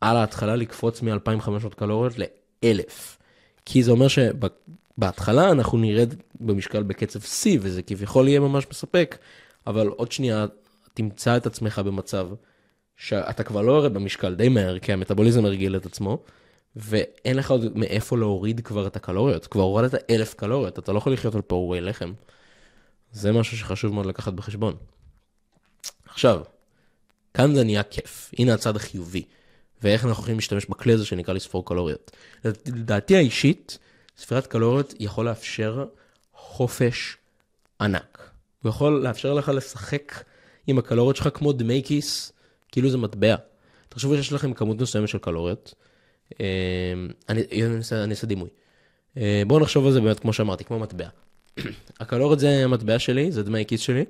על 0.01 0.17
ההתחלה 0.17 0.57
לקפוץ 0.57 1.03
מ-2,500 1.03 1.75
קלוריות 1.77 2.19
ל-1,000, 2.19 3.19
כי 3.65 3.83
זה 3.83 3.91
אומר 3.91 4.07
שבהתחלה 4.09 5.51
אנחנו 5.51 5.79
נרד 5.79 6.15
במשקל 6.41 6.83
בקצב 6.83 7.21
C, 7.21 7.47
וזה 7.61 7.83
כביכול 7.83 8.29
יהיה 8.29 8.41
ממש 8.41 8.67
מספק, 8.71 9.19
אבל 9.67 9.87
עוד 9.89 10.13
שנייה 10.13 10.47
תמצא 10.95 11.37
את 11.37 11.47
עצמך 11.47 11.79
במצב 11.79 12.29
שאתה 12.97 13.43
כבר 13.43 13.63
לא 13.63 13.73
יורד 13.73 13.95
במשקל 13.95 14.35
די 14.35 14.49
מהר, 14.49 14.79
כי 14.79 14.93
המטאבוליזם 14.93 15.45
הרגיל 15.45 15.77
את 15.77 15.87
עצמו, 15.87 16.23
ואין 16.77 17.37
לך 17.37 17.51
עוד 17.51 17.79
מאיפה 17.79 18.19
להוריד 18.19 18.61
כבר 18.61 18.87
את 18.87 18.97
הקלוריות. 18.97 19.47
כבר 19.47 19.63
הורדת 19.63 20.11
אלף 20.11 20.35
קלוריות, 20.35 20.79
אתה 20.79 20.93
לא 20.93 20.99
יכול 20.99 21.13
לחיות 21.13 21.35
על 21.35 21.43
פעורי 21.43 21.81
לחם. 21.81 22.13
זה 23.13 23.33
משהו 23.33 23.57
שחשוב 23.57 23.95
מאוד 23.95 24.07
לקחת 24.07 24.33
בחשבון. 24.33 24.77
עכשיו, 26.09 26.41
כאן 27.35 27.55
זה 27.55 27.65
נהיה 27.65 27.83
כיף, 27.83 28.31
הנה 28.39 28.55
הצד 28.55 28.77
החיובי, 28.77 29.25
ואיך 29.83 30.05
אנחנו 30.05 30.23
יכולים 30.23 30.37
להשתמש 30.37 30.67
בכלי 30.67 30.93
הזה 30.93 31.07
שנקרא 31.07 31.35
לספור 31.35 31.65
קלוריות. 31.65 32.11
לדעתי 32.45 33.17
האישית, 33.17 33.79
ספירת 34.19 34.47
קלוריות 34.47 34.95
יכול 35.01 35.27
לאפשר 35.27 35.87
חופש 36.35 37.17
ענק. 37.81 38.31
הוא 38.63 38.71
יכול 38.71 39.03
לאפשר 39.03 39.35
לך 39.35 39.49
לשחק 39.49 40.25
עם 40.67 40.79
הקלוריות 40.79 41.17
שלך 41.17 41.29
כמו 41.35 41.53
דמי 41.53 41.83
כיס, 41.85 42.33
כאילו 42.73 42.91
זה 42.91 42.99
מטבע. 42.99 43.37
תחשבו 43.89 44.17
שיש 44.17 44.33
לכם 44.33 44.53
כמות 44.53 44.81
מסוימת 44.81 45.09
של 45.09 45.19
קלוריות, 45.19 45.75
אה, 46.41 46.47
אני, 47.29 47.43
אני 47.93 48.11
אעשה 48.11 48.27
דימוי. 48.27 48.49
אה, 49.17 49.43
בואו 49.47 49.61
נחשוב 49.61 49.87
על 49.87 49.93
זה 49.93 50.01
באמת 50.01 50.21
כמו 50.21 50.33
שאמרתי, 50.33 50.65
כמו 50.65 50.79
מטבע. 50.79 51.09
הקלוריות 52.01 52.39
זה 52.39 52.65
המטבע 52.65 52.99
שלי, 52.99 53.33
זה 53.33 53.43
דמי 53.43 53.65
כיס 53.67 53.81
שלי, 53.81 54.05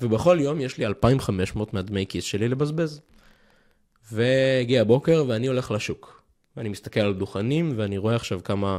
ובכל 0.00 0.38
יום 0.40 0.60
יש 0.60 0.78
לי 0.78 0.86
2,500 0.86 1.74
מהדמי 1.74 2.06
כיס 2.08 2.24
שלי 2.24 2.48
לבזבז. 2.48 3.00
והגיע 4.12 4.80
הבוקר 4.80 5.24
ואני 5.28 5.46
הולך 5.46 5.70
לשוק. 5.70 6.22
ואני 6.56 6.68
מסתכל 6.68 7.00
על 7.00 7.14
דוכנים 7.14 7.72
ואני 7.76 7.98
רואה 7.98 8.16
עכשיו 8.16 8.40
כמה 8.44 8.78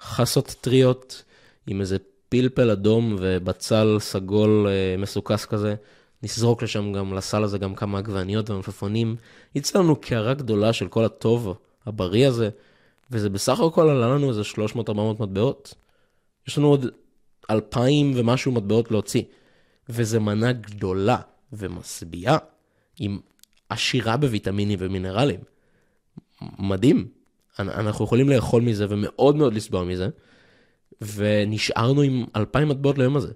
חסות 0.00 0.54
טריות 0.60 1.24
עם 1.66 1.80
איזה 1.80 1.96
פלפל 2.28 2.70
אדום 2.70 3.16
ובצל 3.18 3.96
סגול 4.00 4.66
אה, 4.68 4.96
מסוכס 4.98 5.44
כזה. 5.44 5.74
נזרוק 6.22 6.62
לשם 6.62 6.92
גם, 6.92 7.14
לסל 7.14 7.44
הזה 7.44 7.58
גם 7.58 7.74
כמה 7.74 7.98
עגבניות 7.98 8.50
ומפפונים. 8.50 9.16
יצא 9.54 9.78
לנו 9.78 9.96
קערה 9.96 10.34
גדולה 10.34 10.72
של 10.72 10.88
כל 10.88 11.04
הטוב 11.04 11.54
הבריא 11.86 12.26
הזה, 12.28 12.50
וזה 13.10 13.30
בסך 13.30 13.60
הכל 13.60 13.88
עלה 13.88 14.08
לנו 14.08 14.28
איזה 14.28 14.42
300-400 14.42 14.90
מטבעות. 15.20 15.74
יש 16.48 16.58
לנו 16.58 16.68
עוד 16.68 16.86
2,000 17.50 18.12
ומשהו 18.16 18.52
מטבעות 18.52 18.90
להוציא. 18.90 19.22
וזה 19.88 20.20
מנה 20.20 20.52
גדולה 20.52 21.18
ומשביעה, 21.52 22.38
עם 23.00 23.18
עשירה 23.68 24.16
בוויטמינים 24.16 24.78
ומינרלים. 24.82 25.40
מדהים. 26.58 27.08
אנחנו 27.58 28.04
יכולים 28.04 28.28
לאכול 28.28 28.62
מזה 28.62 28.86
ומאוד 28.88 29.36
מאוד 29.36 29.54
לסבוע 29.54 29.84
מזה, 29.84 30.08
ונשארנו 31.14 32.02
עם 32.02 32.24
2,000 32.36 32.68
מטבעות 32.68 32.98
ליום 32.98 33.16
הזה. 33.16 33.32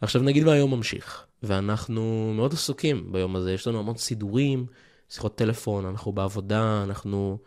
עכשיו 0.00 0.22
נגיד 0.22 0.46
והיום 0.46 0.74
ממשיך, 0.74 1.26
ואנחנו 1.42 2.32
מאוד 2.36 2.52
עסוקים 2.52 3.12
ביום 3.12 3.36
הזה, 3.36 3.52
יש 3.52 3.66
לנו 3.66 3.78
המון 3.78 3.96
סידורים, 3.96 4.66
שיחות 5.10 5.36
טלפון, 5.36 5.86
אנחנו 5.86 6.12
בעבודה, 6.12 6.82
אנחנו 6.82 7.38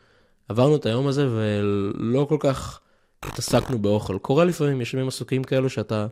עברנו 0.50 0.75
את 0.75 0.86
היום 0.86 1.07
הזה 1.07 1.27
ולא 1.29 2.25
כל 2.29 2.38
כך 2.39 2.79
התעסקנו 3.24 3.79
באוכל. 3.79 4.17
קורה 4.17 4.45
לפעמים, 4.45 4.81
יש 4.81 4.93
ימים 4.93 5.07
עסוקים 5.07 5.43
כאלו 5.43 5.69
שאתה 5.69 6.07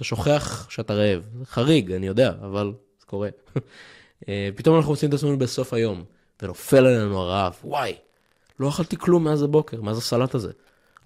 אתה 0.00 0.04
שוכח 0.04 0.70
שאתה 0.70 0.94
רעב. 0.94 1.22
חריג, 1.44 1.92
אני 1.92 2.06
יודע, 2.06 2.32
אבל 2.42 2.72
זה 3.00 3.06
קורה. 3.06 3.28
אה, 4.28 4.48
פתאום 4.54 4.76
אנחנו 4.76 4.90
מוצאים 4.90 5.08
את 5.08 5.14
עצמנו 5.14 5.38
בסוף 5.38 5.72
היום, 5.72 6.04
ונופל 6.42 6.86
עלינו 6.86 7.18
הרעב. 7.18 7.54
וואי, 7.64 7.94
לא 8.60 8.68
אכלתי 8.68 8.96
כלום 8.96 9.24
מאז 9.24 9.42
הבוקר, 9.42 9.82
מאז 9.82 9.98
הסלט 9.98 10.34
הזה. 10.34 10.52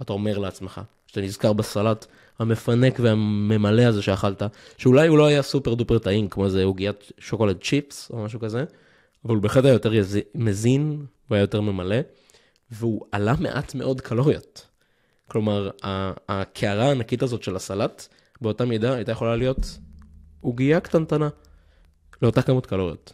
אתה 0.03 0.13
אומר 0.13 0.39
לעצמך, 0.39 0.81
שאתה 1.07 1.21
נזכר 1.21 1.53
בסלט 1.53 2.07
המפנק 2.39 3.01
והממלא 3.01 3.83
הזה 3.83 4.03
שאכלת, 4.03 4.43
שאולי 4.79 5.09
הוא 5.09 5.19
לא 5.19 5.27
היה 5.27 5.43
סופר 5.43 5.75
דופר 5.75 5.99
טעים, 5.99 6.29
כמו 6.29 6.45
איזה 6.45 6.65
עוגיית 6.65 7.13
שוקולד 7.19 7.57
צ'יפס 7.63 8.11
או 8.11 8.25
משהו 8.25 8.41
כזה, 8.41 8.65
אבל 9.25 9.35
הוא 9.35 9.43
בהחלט 9.43 9.65
היה 9.65 9.73
יותר 9.73 9.93
מזין, 10.35 11.07
הוא 11.29 11.35
היה 11.35 11.43
יותר 11.43 11.61
ממלא, 11.61 11.97
והוא 12.75 13.07
עלה 13.13 13.35
מעט 13.41 13.75
מאוד 13.75 14.01
קלוריות. 14.01 14.67
כלומר, 15.29 15.71
הקערה 16.29 16.85
הענקית 16.85 17.23
הזאת 17.23 17.43
של 17.43 17.57
הסלט, 17.57 18.09
באותה 18.41 18.65
מידה 18.65 18.95
הייתה 18.95 19.13
יכולה 19.13 19.37
להיות 19.37 19.79
עוגייה 20.41 20.81
קטנטנה, 20.81 21.29
לאותה 22.23 22.43
כמות 22.43 22.67
קלוריות. 22.67 23.13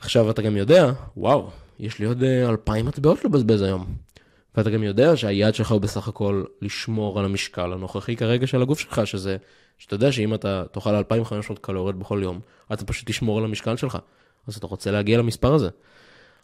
עכשיו 0.00 0.30
אתה 0.30 0.42
גם 0.42 0.56
יודע, 0.56 0.92
וואו, 1.16 1.50
יש 1.78 1.98
לי 1.98 2.06
עוד 2.06 2.22
אה, 2.22 2.48
אלפיים 2.48 2.86
מטבעות 2.86 3.24
לבזבז 3.24 3.62
היום. 3.62 3.96
ואתה 4.56 4.70
גם 4.70 4.82
יודע 4.82 5.16
שהיעד 5.16 5.54
שלך 5.54 5.72
הוא 5.72 5.80
בסך 5.80 6.08
הכל 6.08 6.44
לשמור 6.62 7.18
על 7.18 7.24
המשקל 7.24 7.72
הנוכחי 7.72 8.16
כרגע 8.16 8.46
של 8.46 8.62
הגוף 8.62 8.80
שלך, 8.80 9.06
שזה, 9.06 9.36
שאתה 9.78 9.94
יודע 9.94 10.12
שאם 10.12 10.34
אתה 10.34 10.64
תאכל 10.72 10.94
2,500 10.94 11.58
קלוריות 11.58 11.98
בכל 11.98 12.20
יום, 12.22 12.40
אתה 12.72 12.84
פשוט 12.84 13.08
תשמור 13.08 13.38
על 13.38 13.44
המשקל 13.44 13.76
שלך. 13.76 13.98
אז 14.46 14.56
אתה 14.56 14.66
רוצה 14.66 14.90
להגיע 14.90 15.18
למספר 15.18 15.54
הזה. 15.54 15.68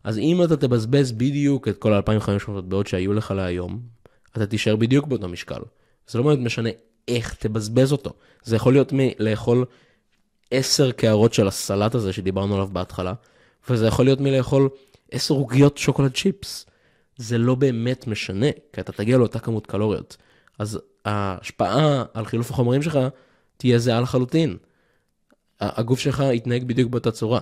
אז 0.05 0.19
אם 0.19 0.45
אתה 0.45 0.57
תבזבז 0.57 1.13
בדיוק 1.13 1.69
את 1.69 1.79
כל 1.79 1.93
ה-2,500 1.93 2.51
מטבעות 2.51 2.87
שהיו 2.87 3.13
לך 3.13 3.31
להיום, 3.31 3.81
אתה 4.37 4.47
תישאר 4.47 4.77
בדיוק 4.77 5.07
באותו 5.07 5.29
משקל. 5.29 5.61
זה 6.09 6.19
לא 6.19 6.25
באמת 6.25 6.39
משנה 6.39 6.71
איך 7.09 7.35
תבזבז 7.35 7.93
אותו. 7.93 8.13
זה 8.45 8.57
יכול 8.57 8.73
להיות 8.73 8.93
מלאכול 8.93 9.65
10 10.51 10.93
קערות 10.93 11.35
של 11.35 11.49
הסלט 11.49 11.95
הזה 11.95 12.13
שדיברנו 12.13 12.55
עליו 12.55 12.69
בהתחלה, 12.73 13.13
וזה 13.71 13.87
יכול 13.87 14.05
להיות 14.05 14.21
מלאכול 14.21 14.69
10 15.11 15.35
עוגיות 15.35 15.79
שוקולד 15.79 16.15
צ'יפס. 16.15 16.67
זה 17.17 17.39
לא 17.39 17.55
באמת 17.55 18.07
משנה, 18.07 18.47
כי 18.73 18.81
אתה 18.81 18.93
תגיע 18.93 19.19
לאותה 19.19 19.39
כמות 19.39 19.67
קלוריות. 19.67 20.17
אז 20.59 20.81
ההשפעה 21.05 22.05
על 22.15 22.25
חילוף 22.25 22.51
החומרים 22.51 22.83
שלך 22.83 22.99
תהיה 23.57 23.79
זהה 23.79 24.01
לחלוטין. 24.01 24.57
הגוף 25.61 25.99
שלך 25.99 26.25
יתנהג 26.33 26.65
בדיוק 26.65 26.91
באותה 26.91 27.11
צורה. 27.11 27.41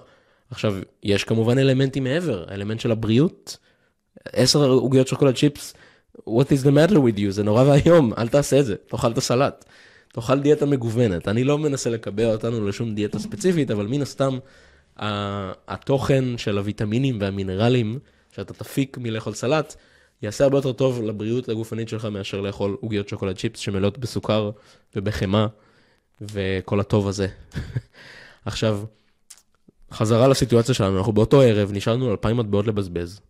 עכשיו, 0.50 0.76
יש 1.02 1.24
כמובן 1.24 1.58
אלמנטים 1.58 2.04
מעבר, 2.04 2.44
האלמנט 2.48 2.80
של 2.80 2.90
הבריאות. 2.90 3.56
10 4.32 4.68
עוגיות 4.68 5.08
שוקולד 5.08 5.36
צ'יפס, 5.36 5.74
what 6.18 6.44
is 6.44 6.64
the 6.64 6.70
matter 6.70 6.94
with 6.94 7.18
you, 7.18 7.30
זה 7.30 7.42
נורא 7.42 7.64
ואיום, 7.64 8.12
אל 8.18 8.28
תעשה 8.28 8.60
את 8.60 8.66
זה, 8.66 8.76
תאכל 8.88 9.12
את 9.12 9.18
הסלט. 9.18 9.64
תאכל 10.12 10.40
דיאטה 10.40 10.66
מגוונת. 10.66 11.28
אני 11.28 11.44
לא 11.44 11.58
מנסה 11.58 11.90
לקבע 11.90 12.32
אותנו 12.32 12.68
לשום 12.68 12.94
דיאטה 12.94 13.18
ספציפית, 13.18 13.70
אבל 13.70 13.86
מן 13.86 14.02
הסתם, 14.02 14.38
התוכן 15.68 16.38
של 16.38 16.58
הוויטמינים 16.58 17.20
והמינרלים 17.20 17.98
שאתה 18.32 18.54
תפיק 18.54 18.98
מלאכול 18.98 19.34
סלט, 19.34 19.74
יעשה 20.22 20.44
הרבה 20.44 20.58
יותר 20.58 20.72
טוב 20.72 21.02
לבריאות 21.02 21.48
הגופנית 21.48 21.88
שלך 21.88 22.04
מאשר 22.04 22.40
לאכול 22.40 22.76
עוגיות 22.80 23.08
שוקולד 23.08 23.36
צ'יפס 23.36 23.60
שמלאות 23.60 23.98
בסוכר 23.98 24.50
ובחמאה 24.96 25.46
וכל 26.20 26.80
הטוב 26.80 27.08
הזה. 27.08 27.26
עכשיו, 28.44 28.80
חזרה 29.92 30.28
לסיטואציה 30.28 30.74
שלנו, 30.74 30.98
אנחנו 30.98 31.12
באותו 31.12 31.40
ערב 31.40 31.70
נשארנו 31.72 32.10
2,000 32.10 32.36
מטבעות 32.36 32.66
לבזבז, 32.66 33.20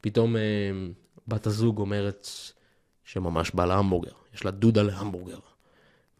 פתאום 0.00 0.36
אה, 0.36 0.40
בת 1.28 1.46
הזוג 1.46 1.78
אומרת 1.78 2.28
שממש 3.04 3.50
בא 3.54 3.64
להמבורגר, 3.64 4.12
יש 4.34 4.44
לה 4.44 4.50
דודה 4.50 4.82
להמבורגר. 4.82 5.38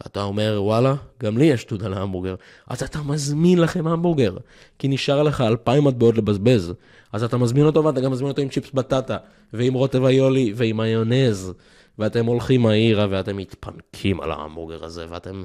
ואתה 0.00 0.22
אומר, 0.22 0.58
וואלה, 0.62 0.94
גם 1.22 1.38
לי 1.38 1.44
יש 1.44 1.66
דודה 1.66 1.88
להמבורגר. 1.88 2.34
אז 2.66 2.82
אתה 2.82 3.02
מזמין 3.02 3.58
לכם 3.58 3.86
המבורגר, 3.86 4.36
כי 4.78 4.88
נשאר 4.88 5.22
לך 5.22 5.40
אלפיים 5.40 5.84
מטבעות 5.84 6.18
לבזבז. 6.18 6.72
אז 7.12 7.22
אתה 7.24 7.36
מזמין 7.36 7.66
אותו 7.66 7.84
ואתה 7.84 8.00
גם 8.00 8.10
מזמין 8.10 8.30
אותו 8.30 8.42
עם 8.42 8.48
צ'יפס 8.48 8.70
בטטה, 8.70 9.16
ועם 9.52 9.74
רוטב 9.74 10.04
איולי, 10.04 10.52
ועם 10.56 10.76
מיונז. 10.76 11.52
ואתם 11.98 12.26
הולכים 12.26 12.66
העירה 12.66 13.06
ואתם 13.10 13.36
מתפנקים 13.36 14.20
על 14.20 14.30
ההמבורגר 14.30 14.84
הזה, 14.84 15.06
ואתם 15.08 15.44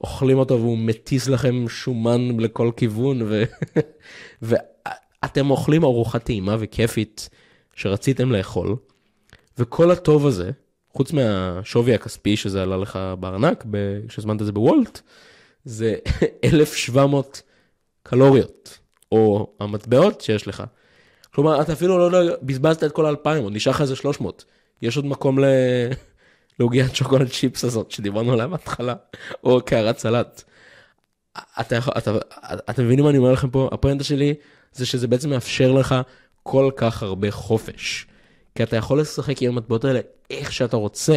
אוכלים 0.00 0.38
אותו 0.38 0.60
והוא 0.60 0.78
מטיס 0.78 1.28
לכם 1.28 1.68
שומן 1.68 2.40
לכל 2.40 2.70
כיוון, 2.76 3.22
ו... 3.22 3.42
ואתם 5.22 5.50
אוכלים 5.50 5.84
ארוחה 5.84 6.18
טעימה 6.18 6.56
וכיפית 6.58 7.28
שרציתם 7.74 8.32
לאכול, 8.32 8.76
וכל 9.58 9.90
הטוב 9.90 10.26
הזה, 10.26 10.50
חוץ 10.92 11.12
מהשווי 11.12 11.94
הכספי 11.94 12.36
שזה 12.36 12.62
עלה 12.62 12.76
לך 12.76 12.98
בארנק, 13.20 13.64
כשהזמנת 14.08 14.40
את 14.40 14.46
זה 14.46 14.52
בוולט, 14.52 15.00
זה 15.64 15.96
1,700 16.44 17.42
קלוריות, 18.02 18.78
או 19.12 19.52
המטבעות 19.60 20.20
שיש 20.20 20.48
לך. 20.48 20.62
כלומר, 21.34 21.62
אתה 21.62 21.72
אפילו 21.72 22.10
לא 22.10 22.36
בזבזת 22.42 22.84
את 22.84 22.92
כל 22.92 23.06
האלפיים, 23.06 23.44
עוד 23.44 23.52
נשאר 23.52 23.72
לך 23.72 23.80
איזה 23.80 23.96
300. 23.96 24.44
יש 24.82 24.96
עוד 24.96 25.06
מקום 25.06 25.38
ל... 25.38 25.44
לעוגיית 26.60 26.96
שוקולד 26.96 27.28
צ'יפס 27.28 27.64
הזאת 27.64 27.90
שדיברנו 27.90 28.32
עליה 28.32 28.46
בהתחלה, 28.46 28.94
או 29.44 29.60
קערת 29.60 29.98
סלט. 29.98 30.42
אתה 31.60 31.76
יכול, 31.76 31.94
אתה, 31.98 32.18
אתם 32.70 32.84
מבינים 32.84 33.04
מה 33.04 33.10
אני 33.10 33.18
אומר 33.18 33.32
לכם 33.32 33.50
פה? 33.50 33.68
הפואנטה 33.72 34.04
שלי 34.04 34.34
זה 34.72 34.86
שזה 34.86 35.06
בעצם 35.06 35.30
מאפשר 35.30 35.72
לך 35.72 35.94
כל 36.42 36.70
כך 36.76 37.02
הרבה 37.02 37.30
חופש. 37.30 38.06
כי 38.54 38.62
אתה 38.62 38.76
יכול 38.76 39.00
לשחק 39.00 39.42
עם 39.42 39.52
המטבעות 39.52 39.84
האלה 39.84 40.00
איך 40.30 40.52
שאתה 40.52 40.76
רוצה. 40.76 41.16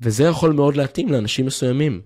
וזה 0.00 0.24
יכול 0.24 0.52
מאוד 0.52 0.76
להתאים 0.76 1.08
לאנשים 1.08 1.46
מסוימים. 1.46 2.00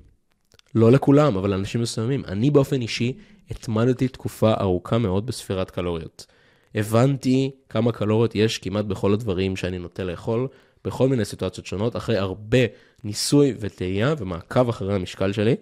לא 0.75 0.93
לכולם, 0.93 1.37
אבל 1.37 1.51
לאנשים 1.51 1.81
מסוימים. 1.83 2.25
אני 2.25 2.51
באופן 2.51 2.81
אישי 2.81 3.13
התמדתי 3.51 4.09
תקופה 4.09 4.55
ארוכה 4.61 4.99
מאוד 4.99 5.27
בספירת 5.27 5.71
קלוריות. 5.71 6.27
הבנתי 6.75 7.51
כמה 7.69 7.93
קלוריות 7.93 8.35
יש 8.35 8.59
כמעט 8.59 8.85
בכל 8.85 9.13
הדברים 9.13 9.57
שאני 9.57 9.79
נוטה 9.79 10.05
לאכול, 10.05 10.49
בכל 10.85 11.09
מיני 11.09 11.25
סיטואציות 11.25 11.67
שונות, 11.67 11.97
אחרי 11.97 12.17
הרבה 12.17 12.59
ניסוי 13.05 13.55
וטעייה 13.61 14.15
ומעקב 14.19 14.69
אחרי 14.69 14.95
המשקל 14.95 15.33
שלי, 15.33 15.55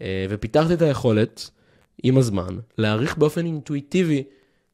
אה, 0.00 0.26
ופיתחתי 0.28 0.74
את 0.74 0.82
היכולת, 0.82 1.50
עם 2.02 2.18
הזמן, 2.18 2.58
להעריך 2.78 3.18
באופן 3.18 3.46
אינטואיטיבי 3.46 4.24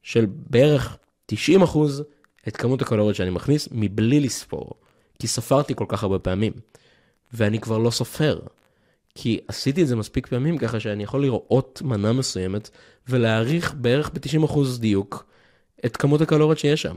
של 0.03 0.25
בערך 0.29 0.97
90 1.25 1.61
אחוז 1.61 2.03
את 2.47 2.57
כמות 2.57 2.81
הקלוריות 2.81 3.15
שאני 3.15 3.29
מכניס 3.29 3.69
מבלי 3.71 4.19
לספור, 4.19 4.73
כי 5.19 5.27
ספרתי 5.27 5.75
כל 5.75 5.85
כך 5.87 6.03
הרבה 6.03 6.19
פעמים, 6.19 6.53
ואני 7.33 7.59
כבר 7.59 7.77
לא 7.77 7.91
סופר. 7.91 8.39
כי 9.15 9.39
עשיתי 9.47 9.83
את 9.83 9.87
זה 9.87 9.95
מספיק 9.95 10.27
פעמים 10.27 10.57
ככה 10.57 10.79
שאני 10.79 11.03
יכול 11.03 11.21
לראות 11.21 11.81
מנה 11.85 12.13
מסוימת 12.13 12.69
ולהעריך 13.09 13.73
בערך 13.77 14.09
ב-90% 14.13 14.59
דיוק 14.79 15.25
את 15.85 15.97
כמות 15.97 16.21
הקלוריות 16.21 16.59
שיש 16.59 16.81
שם. 16.81 16.95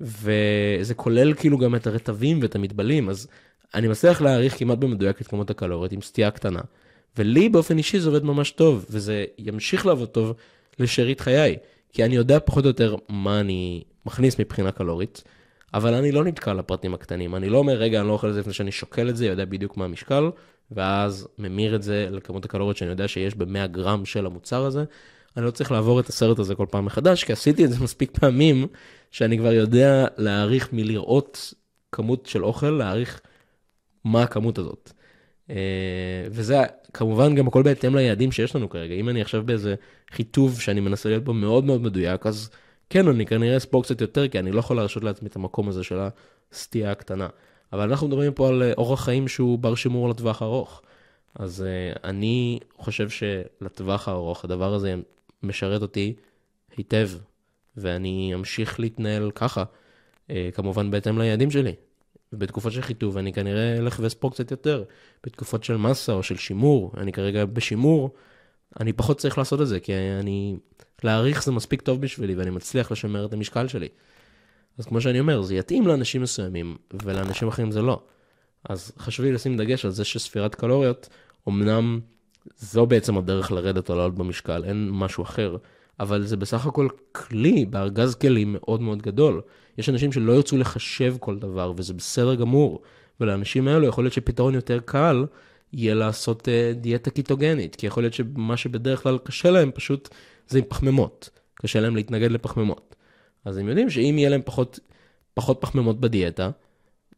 וזה 0.00 0.94
כולל 0.94 1.34
כאילו 1.34 1.58
גם 1.58 1.74
את 1.74 1.86
הרטבים 1.86 2.38
ואת 2.42 2.54
המטבלים, 2.54 3.10
אז 3.10 3.28
אני 3.74 3.88
מצליח 3.88 4.20
להעריך 4.20 4.58
כמעט 4.58 4.78
במדויק 4.78 5.20
את 5.20 5.26
כמות 5.26 5.50
הקלוריות 5.50 5.92
עם 5.92 6.00
סטייה 6.00 6.30
קטנה. 6.30 6.60
ולי 7.18 7.48
באופן 7.48 7.78
אישי 7.78 8.00
זה 8.00 8.08
עובד 8.08 8.24
ממש 8.24 8.50
טוב, 8.50 8.86
וזה 8.90 9.24
ימשיך 9.38 9.86
לעבוד 9.86 10.08
טוב 10.08 10.32
לשארית 10.78 11.20
חיי. 11.20 11.56
כי 11.92 12.04
אני 12.04 12.16
יודע 12.16 12.38
פחות 12.44 12.64
או 12.64 12.68
יותר 12.68 12.96
מה 13.08 13.40
אני 13.40 13.82
מכניס 14.06 14.40
מבחינה 14.40 14.72
קלורית, 14.72 15.22
אבל 15.74 15.94
אני 15.94 16.12
לא 16.12 16.24
נתקע 16.24 16.54
לפרטים 16.54 16.94
הקטנים. 16.94 17.34
אני 17.34 17.48
לא 17.48 17.58
אומר, 17.58 17.72
רגע, 17.72 18.00
אני 18.00 18.08
לא 18.08 18.12
אוכל 18.12 18.28
את 18.28 18.34
זה 18.34 18.40
לפני 18.40 18.52
שאני 18.52 18.72
שוקל 18.72 19.08
את 19.08 19.16
זה, 19.16 19.26
יודע 19.26 19.44
בדיוק 19.44 19.76
מה 19.76 19.84
המשקל, 19.84 20.30
ואז 20.70 21.28
ממיר 21.38 21.76
את 21.76 21.82
זה 21.82 22.08
לכמות 22.10 22.44
הקלוריות 22.44 22.76
שאני 22.76 22.90
יודע 22.90 23.08
שיש 23.08 23.34
ב-100 23.34 23.66
גרם 23.66 24.04
של 24.04 24.26
המוצר 24.26 24.64
הזה. 24.64 24.84
אני 25.36 25.44
לא 25.44 25.50
צריך 25.50 25.72
לעבור 25.72 26.00
את 26.00 26.08
הסרט 26.08 26.38
הזה 26.38 26.54
כל 26.54 26.66
פעם 26.70 26.84
מחדש, 26.84 27.24
כי 27.24 27.32
עשיתי 27.32 27.64
את 27.64 27.70
זה 27.70 27.80
מספיק 27.80 28.18
פעמים, 28.18 28.66
שאני 29.10 29.38
כבר 29.38 29.52
יודע 29.52 30.06
להעריך 30.16 30.72
מלראות 30.72 31.54
כמות 31.92 32.26
של 32.26 32.44
אוכל, 32.44 32.70
להעריך 32.70 33.20
מה 34.04 34.22
הכמות 34.22 34.58
הזאת. 34.58 34.92
אה, 35.50 36.26
וזה 36.30 36.62
כמובן 36.92 37.34
גם 37.34 37.48
הכל 37.48 37.62
בהתאם 37.62 37.96
ליעדים 37.96 38.32
שיש 38.32 38.56
לנו 38.56 38.68
כרגע. 38.68 38.94
אם 38.94 39.08
אני 39.08 39.20
עכשיו 39.20 39.42
באיזה 39.46 39.74
חיטוב 40.10 40.60
שאני 40.60 40.80
מנסה 40.80 41.08
להיות 41.08 41.24
בו 41.24 41.32
מאוד 41.32 41.64
מאוד 41.64 41.82
מדויק, 41.82 42.26
אז 42.26 42.50
כן, 42.90 43.08
אני 43.08 43.26
כנראה 43.26 43.56
אספור 43.56 43.82
קצת 43.82 44.00
יותר, 44.00 44.28
כי 44.28 44.38
אני 44.38 44.52
לא 44.52 44.58
יכול 44.58 44.76
להרשות 44.76 45.04
לעצמי 45.04 45.28
את 45.28 45.36
המקום 45.36 45.68
הזה 45.68 45.84
של 45.84 45.98
הסטייה 46.52 46.92
הקטנה. 46.92 47.28
אבל 47.72 47.90
אנחנו 47.90 48.08
מדברים 48.08 48.32
פה 48.32 48.48
על 48.48 48.62
אה, 48.62 48.72
אורח 48.72 49.04
חיים 49.04 49.28
שהוא 49.28 49.58
בר 49.58 49.74
שימור 49.74 50.08
לטווח 50.08 50.42
ארוך. 50.42 50.82
אז 51.34 51.64
uh, 51.64 51.98
אני 52.04 52.58
חושב 52.78 53.08
שלטווח 53.08 54.08
הארוך 54.08 54.44
הדבר 54.44 54.74
הזה 54.74 54.94
משרת 55.42 55.82
אותי 55.82 56.14
היטב, 56.76 57.10
ואני 57.80 58.32
אמשיך 58.34 58.80
להתנהל 58.80 59.30
ככה, 59.30 59.64
uh, 60.28 60.30
כמובן 60.54 60.90
בהתאם 60.90 61.18
ליעדים 61.18 61.50
שלי. 61.50 61.74
ובתקופות 62.32 62.72
של 62.72 62.82
חיטוב 62.82 63.18
אני 63.18 63.32
כנראה 63.32 63.76
אלך 63.76 63.98
ואספור 64.02 64.30
קצת 64.30 64.50
יותר. 64.50 64.84
בתקופות 65.24 65.64
של 65.64 65.76
מסה 65.76 66.12
או 66.12 66.22
של 66.22 66.36
שימור, 66.36 66.92
אני 66.96 67.12
כרגע 67.12 67.44
בשימור, 67.44 68.14
אני 68.80 68.92
פחות 68.92 69.18
צריך 69.18 69.38
לעשות 69.38 69.60
את 69.60 69.66
זה, 69.66 69.80
כי 69.80 69.92
אני... 70.20 70.56
להעריך 71.04 71.44
זה 71.44 71.52
מספיק 71.52 71.82
טוב 71.82 72.00
בשבילי, 72.00 72.34
ואני 72.34 72.50
מצליח 72.50 72.92
לשמר 72.92 73.24
את 73.24 73.32
המשקל 73.32 73.68
שלי. 73.68 73.88
אז 74.78 74.86
כמו 74.86 75.00
שאני 75.00 75.20
אומר, 75.20 75.42
זה 75.42 75.54
יתאים 75.54 75.86
לאנשים 75.86 76.22
מסוימים, 76.22 76.76
ולאנשים 77.02 77.48
אחרים 77.48 77.70
זה 77.70 77.82
לא. 77.82 78.02
אז 78.68 78.92
חשוב 78.98 79.26
לי 79.26 79.32
לשים 79.32 79.56
דגש 79.56 79.84
על 79.84 79.90
זה 79.90 80.04
שספירת 80.04 80.54
קלוריות, 80.54 81.08
אמנם 81.48 82.00
זו 82.56 82.86
בעצם 82.86 83.18
הדרך 83.18 83.52
לרדת 83.52 83.90
או 83.90 83.94
לעלות 83.94 84.14
במשקל, 84.14 84.64
אין 84.64 84.90
משהו 84.92 85.22
אחר, 85.24 85.56
אבל 86.00 86.22
זה 86.22 86.36
בסך 86.36 86.66
הכל 86.66 86.88
כלי 87.12 87.66
בארגז 87.66 88.14
כלים 88.14 88.52
מאוד 88.52 88.82
מאוד 88.82 89.02
גדול. 89.02 89.40
יש 89.78 89.88
אנשים 89.88 90.12
שלא 90.12 90.32
ירצו 90.32 90.56
לחשב 90.56 91.16
כל 91.20 91.38
דבר, 91.38 91.72
וזה 91.76 91.94
בסדר 91.94 92.34
גמור. 92.34 92.82
ולאנשים 93.20 93.68
האלו 93.68 93.86
יכול 93.86 94.04
להיות 94.04 94.14
שפתרון 94.14 94.54
יותר 94.54 94.78
קל 94.84 95.26
יהיה 95.72 95.94
לעשות 95.94 96.48
uh, 96.48 96.78
דיאטה 96.78 97.10
קיטוגנית, 97.10 97.76
כי 97.76 97.86
יכול 97.86 98.02
להיות 98.02 98.14
שמה 98.14 98.56
שבדרך 98.56 99.02
כלל 99.02 99.18
קשה 99.18 99.50
להם 99.50 99.70
פשוט 99.74 100.08
זה 100.48 100.58
עם 100.58 100.64
פחמימות. 100.68 101.30
קשה 101.54 101.80
להם 101.80 101.96
להתנגד 101.96 102.30
לפחמימות. 102.30 102.96
אז 103.44 103.56
הם 103.56 103.68
יודעים 103.68 103.90
שאם 103.90 104.14
יהיה 104.18 104.30
להם 104.30 104.40
פחות, 104.44 104.80
פחות 105.34 105.58
פחמימות 105.60 106.00
בדיאטה, 106.00 106.50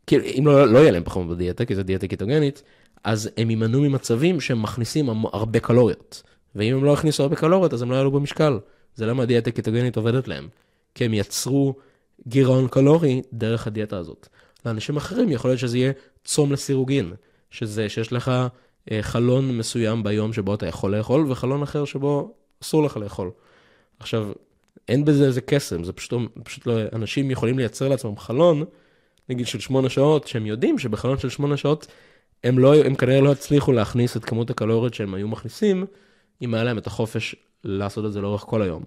כאילו 0.06 0.24
אם 0.24 0.46
לא, 0.46 0.72
לא 0.72 0.78
יהיה 0.78 0.90
להם 0.90 1.04
פחמימות 1.04 1.36
בדיאטה, 1.36 1.64
כי 1.64 1.74
זו 1.74 1.82
דיאטה 1.82 2.06
קיטוגנית, 2.06 2.62
אז 3.04 3.30
הם 3.36 3.50
יימנעו 3.50 3.80
ממצבים 3.80 4.40
שהם 4.40 4.62
מכניסים 4.62 5.08
הרבה 5.32 5.60
קלוריות. 5.60 6.22
ואם 6.54 6.76
הם 6.76 6.84
לא 6.84 6.90
יכניסו 6.90 7.22
הרבה 7.22 7.36
קלוריות, 7.36 7.72
אז 7.72 7.82
הם 7.82 7.90
לא 7.90 7.96
יעלו 7.96 8.10
במשקל. 8.10 8.58
זה 8.94 9.06
למה 9.06 9.22
הדיאטה 9.22 9.50
קיטוגנית 9.50 9.96
עובדת 9.96 10.28
להם. 10.28 10.48
כי 10.94 11.04
הם 11.04 11.14
יצרו 11.14 11.74
גירעון 12.28 12.68
קלורי 12.68 13.22
דרך 13.32 13.66
הדיאטה 13.66 13.98
הזאת. 13.98 14.28
לאנשים 14.66 14.96
אחרים 14.96 15.32
יכול 15.32 15.50
להיות 15.50 15.60
שזה 15.60 15.78
יהיה 15.78 15.92
צום 16.24 16.52
לסירוגין, 16.52 17.12
שזה 17.50 17.88
שיש 17.88 18.12
לך 18.12 18.32
אה, 18.90 19.02
חלון 19.02 19.58
מסוים 19.58 20.02
ביום 20.02 20.32
שבו 20.32 20.54
אתה 20.54 20.66
יכול 20.66 20.96
לאכול, 20.96 21.32
וחלון 21.32 21.62
אחר 21.62 21.84
שבו 21.84 22.34
אסור 22.62 22.82
לך 22.82 22.96
לאכול. 22.96 23.30
עכשיו, 24.00 24.32
אין 24.88 25.04
בזה 25.04 25.24
איזה 25.26 25.40
קסם, 25.40 25.84
זה 25.84 25.92
פשוט, 25.92 26.12
פשוט 26.44 26.66
לא, 26.66 26.74
אנשים 26.92 27.30
יכולים 27.30 27.58
לייצר 27.58 27.88
לעצמם 27.88 28.16
חלון, 28.16 28.64
נגיד 29.28 29.46
של 29.46 29.60
שמונה 29.60 29.88
שעות, 29.88 30.26
שהם 30.26 30.46
יודעים 30.46 30.78
שבחלון 30.78 31.18
של 31.18 31.28
שמונה 31.28 31.56
שעות, 31.56 31.86
הם, 32.44 32.58
לא, 32.58 32.74
הם 32.74 32.94
כנראה 32.94 33.20
לא 33.20 33.30
יצליחו 33.30 33.72
להכניס 33.72 34.16
את 34.16 34.24
כמות 34.24 34.50
הקלוריות 34.50 34.94
שהם 34.94 35.14
היו 35.14 35.28
מכניסים, 35.28 35.86
אם 36.42 36.54
היה 36.54 36.64
להם 36.64 36.78
את 36.78 36.86
החופש 36.86 37.36
לעשות 37.64 38.04
את 38.04 38.12
זה 38.12 38.20
לאורך 38.20 38.40
כל 38.40 38.62
היום. 38.62 38.84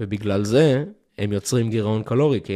ובגלל 0.00 0.44
זה, 0.44 0.84
הם 1.18 1.32
יוצרים 1.32 1.70
גירעון 1.70 2.02
קלורי, 2.02 2.40
כי 2.40 2.52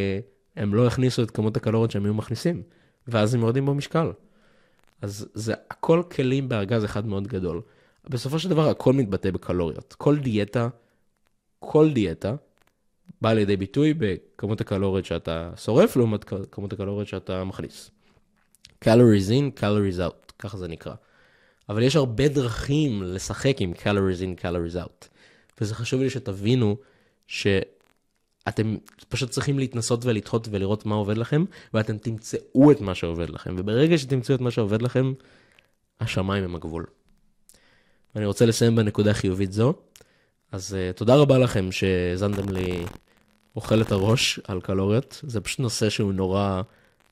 הם 0.57 0.75
לא 0.75 0.87
הכניסו 0.87 1.23
את 1.23 1.31
כמות 1.31 1.57
הקלוריות 1.57 1.91
שהם 1.91 2.05
היו 2.05 2.15
מכניסים, 2.15 2.63
ואז 3.09 3.35
הם 3.35 3.41
יורדים 3.41 3.67
במשקל. 3.67 4.13
אז 5.03 5.29
זה 5.35 5.55
הכל 5.71 6.03
כלים 6.11 6.49
בארגז 6.49 6.85
אחד 6.85 7.07
מאוד 7.07 7.29
גדול. 7.29 7.63
בסופו 8.09 8.39
של 8.39 8.49
דבר 8.49 8.69
הכל 8.69 8.93
מתבטא 8.93 9.31
בקלוריות. 9.31 9.95
כל 9.99 10.19
דיאטה, 10.19 10.69
כל 11.59 11.93
דיאטה, 11.93 12.35
באה 13.21 13.35
לידי 13.35 13.57
ביטוי 13.57 13.95
בכמות 13.99 14.61
הקלוריות 14.61 15.05
שאתה 15.05 15.51
שורף 15.57 15.97
לעומת 15.97 16.25
כמות 16.53 16.73
הקלוריות 16.73 17.09
שאתה 17.09 17.45
מכניס. 17.45 17.91
calories 18.85 19.31
in, 19.31 19.61
calories 19.61 19.99
out, 19.99 20.33
ככה 20.39 20.57
זה 20.59 20.69
נקרא. 20.69 20.95
אבל 21.69 21.83
יש 21.83 21.97
הרבה 21.97 22.29
דרכים 22.29 23.03
לשחק 23.03 23.57
עם 23.61 23.73
calories 23.73 24.21
in, 24.21 24.43
calories 24.43 24.85
out. 24.85 25.09
וזה 25.61 25.75
חשוב 25.75 26.01
לי 26.01 26.11
שתבינו 26.11 26.77
ש... 27.27 27.47
אתם 28.49 28.77
פשוט 29.09 29.31
צריכים 29.31 29.59
להתנסות 29.59 30.05
ולדחות 30.05 30.49
ולראות 30.51 30.87
מה 30.87 30.95
עובד 30.95 31.19
לכם, 31.19 31.45
ואתם 31.75 31.99
תמצאו 31.99 32.71
את 32.71 32.81
מה 32.81 32.95
שעובד 32.95 33.31
לכם. 33.31 33.55
וברגע 33.59 33.99
שתמצאו 33.99 34.35
את 34.35 34.41
מה 34.41 34.51
שעובד 34.51 34.83
לכם, 34.83 35.13
השמיים 36.01 36.45
הם 36.45 36.55
הגבול. 36.55 36.87
ואני 38.15 38.27
רוצה 38.27 38.47
לסיים 38.47 38.77
בנקודה 38.77 39.15
חיובית 39.15 39.53
זו. 39.53 39.75
אז 40.53 40.77
uh, 40.77 40.97
תודה 40.97 41.17
רבה 41.17 41.39
לכם 41.39 41.73
שהאזנתם 41.73 42.49
לי 42.49 42.85
אוכל 43.57 43.83
את 43.83 43.93
הראש 43.93 44.41
על 44.45 44.61
קלוריות. 44.61 45.21
זה 45.23 45.41
פשוט 45.41 45.61
נושא 45.61 45.91
שהוא 45.91 46.13
נורא 46.13 46.63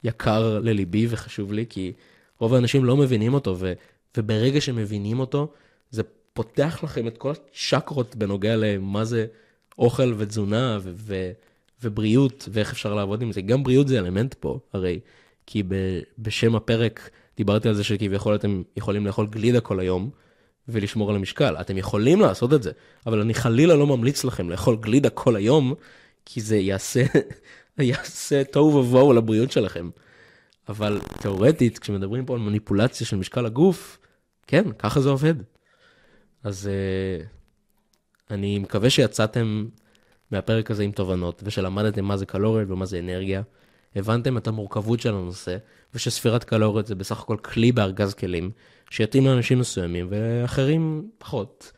יקר 0.04 0.58
לליבי 0.58 1.06
וחשוב 1.10 1.52
לי, 1.52 1.66
כי 1.68 1.92
רוב 2.38 2.54
האנשים 2.54 2.84
לא 2.84 2.96
מבינים 2.96 3.34
אותו, 3.34 3.56
ו, 3.58 3.72
וברגע 4.16 4.61
שמבינים 4.61 5.20
אותו, 5.20 5.53
זה 5.90 6.03
פותח 6.33 6.81
לכם 6.83 7.07
את 7.09 7.18
כל 7.18 7.31
הצ'קרות 7.31 8.16
בנוגע 8.16 8.57
למה 8.57 9.05
זה 9.05 9.27
אוכל 9.79 10.14
ותזונה 10.16 10.79
ו, 10.83 10.92
ו, 10.94 11.31
ובריאות, 11.83 12.48
ואיך 12.53 12.72
אפשר 12.72 12.94
לעבוד 12.94 13.22
עם 13.22 13.33
זה. 13.33 13.40
גם 13.40 13.62
בריאות 13.62 13.88
זה 13.88 13.98
אלמנט 13.98 14.35
פה, 14.35 14.59
הרי, 14.72 15.01
כי 15.46 15.62
ב, 15.62 15.75
בשם 16.18 16.55
הפרק 16.55 17.11
דיברתי 17.37 17.68
על 17.68 17.75
זה 17.75 17.85
שכביכול 17.85 18.35
אתם 18.35 18.62
יכולים 18.77 19.07
לאכול 19.07 19.27
גלידה 19.27 19.61
כל 19.61 19.81
היום. 19.81 20.11
ולשמור 20.68 21.11
על 21.11 21.16
המשקל. 21.16 21.57
אתם 21.61 21.79
יכולים 21.79 22.20
לעשות 22.20 22.53
את 22.53 22.62
זה, 22.62 22.70
אבל 23.07 23.20
אני 23.20 23.35
חלילה 23.35 23.75
לא 23.75 23.87
ממליץ 23.87 24.25
לכם 24.25 24.51
לאכול 24.51 24.77
גלידה 24.77 25.11
כל 25.11 25.37
היום, 25.37 25.75
כי 26.25 26.40
זה 26.40 26.57
יעשה, 26.57 27.03
יעשה 27.79 28.44
תוהו 28.44 28.75
ובוהו 28.75 29.12
לבריאות 29.12 29.53
שלכם. 29.53 29.90
אבל 30.68 31.01
תאורטית, 31.20 31.79
כשמדברים 31.79 32.27
פה 32.27 32.35
על 32.35 32.40
מניפולציה 32.40 33.07
של 33.07 33.16
משקל 33.16 33.46
הגוף, 33.46 33.98
כן, 34.46 34.72
ככה 34.79 35.01
זה 35.01 35.09
עובד. 35.09 35.35
אז 36.42 36.70
uh, 36.70 37.27
אני 38.31 38.59
מקווה 38.59 38.90
שיצאתם 38.90 39.66
מהפרק 40.31 40.70
הזה 40.70 40.83
עם 40.83 40.90
תובנות, 40.90 41.42
ושלמדתם 41.44 42.05
מה 42.05 42.16
זה 42.16 42.27
קלוריות 42.27 42.70
ומה 42.70 42.87
זה 42.87 42.98
אנרגיה. 42.98 43.42
הבנתם 43.96 44.37
את 44.37 44.46
המורכבות 44.46 45.01
של 45.01 45.14
הנושא, 45.14 45.57
ושספירת 45.94 46.44
קלוריות 46.44 46.87
זה 46.87 46.94
בסך 46.94 47.20
הכל 47.20 47.37
כלי 47.37 47.72
בארגז 47.72 48.14
כלים, 48.14 48.51
שיתאים 48.90 49.27
לאנשים 49.27 49.59
מסוימים 49.59 50.07
ואחרים 50.11 51.11
פחות. 51.18 51.72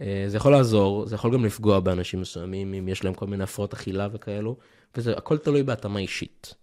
אה, 0.00 0.24
זה 0.26 0.36
יכול 0.36 0.52
לעזור, 0.52 1.06
זה 1.06 1.14
יכול 1.14 1.32
גם 1.32 1.44
לפגוע 1.44 1.80
באנשים 1.80 2.20
מסוימים, 2.20 2.74
אם 2.74 2.88
יש 2.88 3.04
להם 3.04 3.14
כל 3.14 3.26
מיני 3.26 3.44
הפרעות 3.44 3.72
אכילה 3.72 4.08
וכאלו, 4.12 4.56
וזה 4.96 5.12
הכל 5.16 5.38
תלוי 5.38 5.62
בהתאמה 5.62 5.98
אישית. 5.98 6.54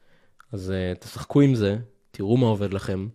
אז 0.51 0.71
אה, 0.71 0.93
תשחקו 0.99 1.41
עם 1.41 1.55
זה, 1.55 1.77
תראו 2.11 2.37
מה 2.37 2.47
עובד 2.47 2.73
לכם, 2.73 3.07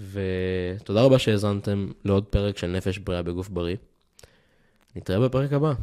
ותודה 0.00 1.02
רבה 1.02 1.18
שהאזנתם 1.18 1.90
לעוד 2.04 2.24
פרק 2.24 2.58
של 2.58 2.66
נפש 2.66 2.98
בריאה 2.98 3.22
בגוף 3.22 3.48
בריא. 3.48 3.76
נתראה 4.96 5.28
בפרק 5.28 5.52
הבא. 5.52 5.74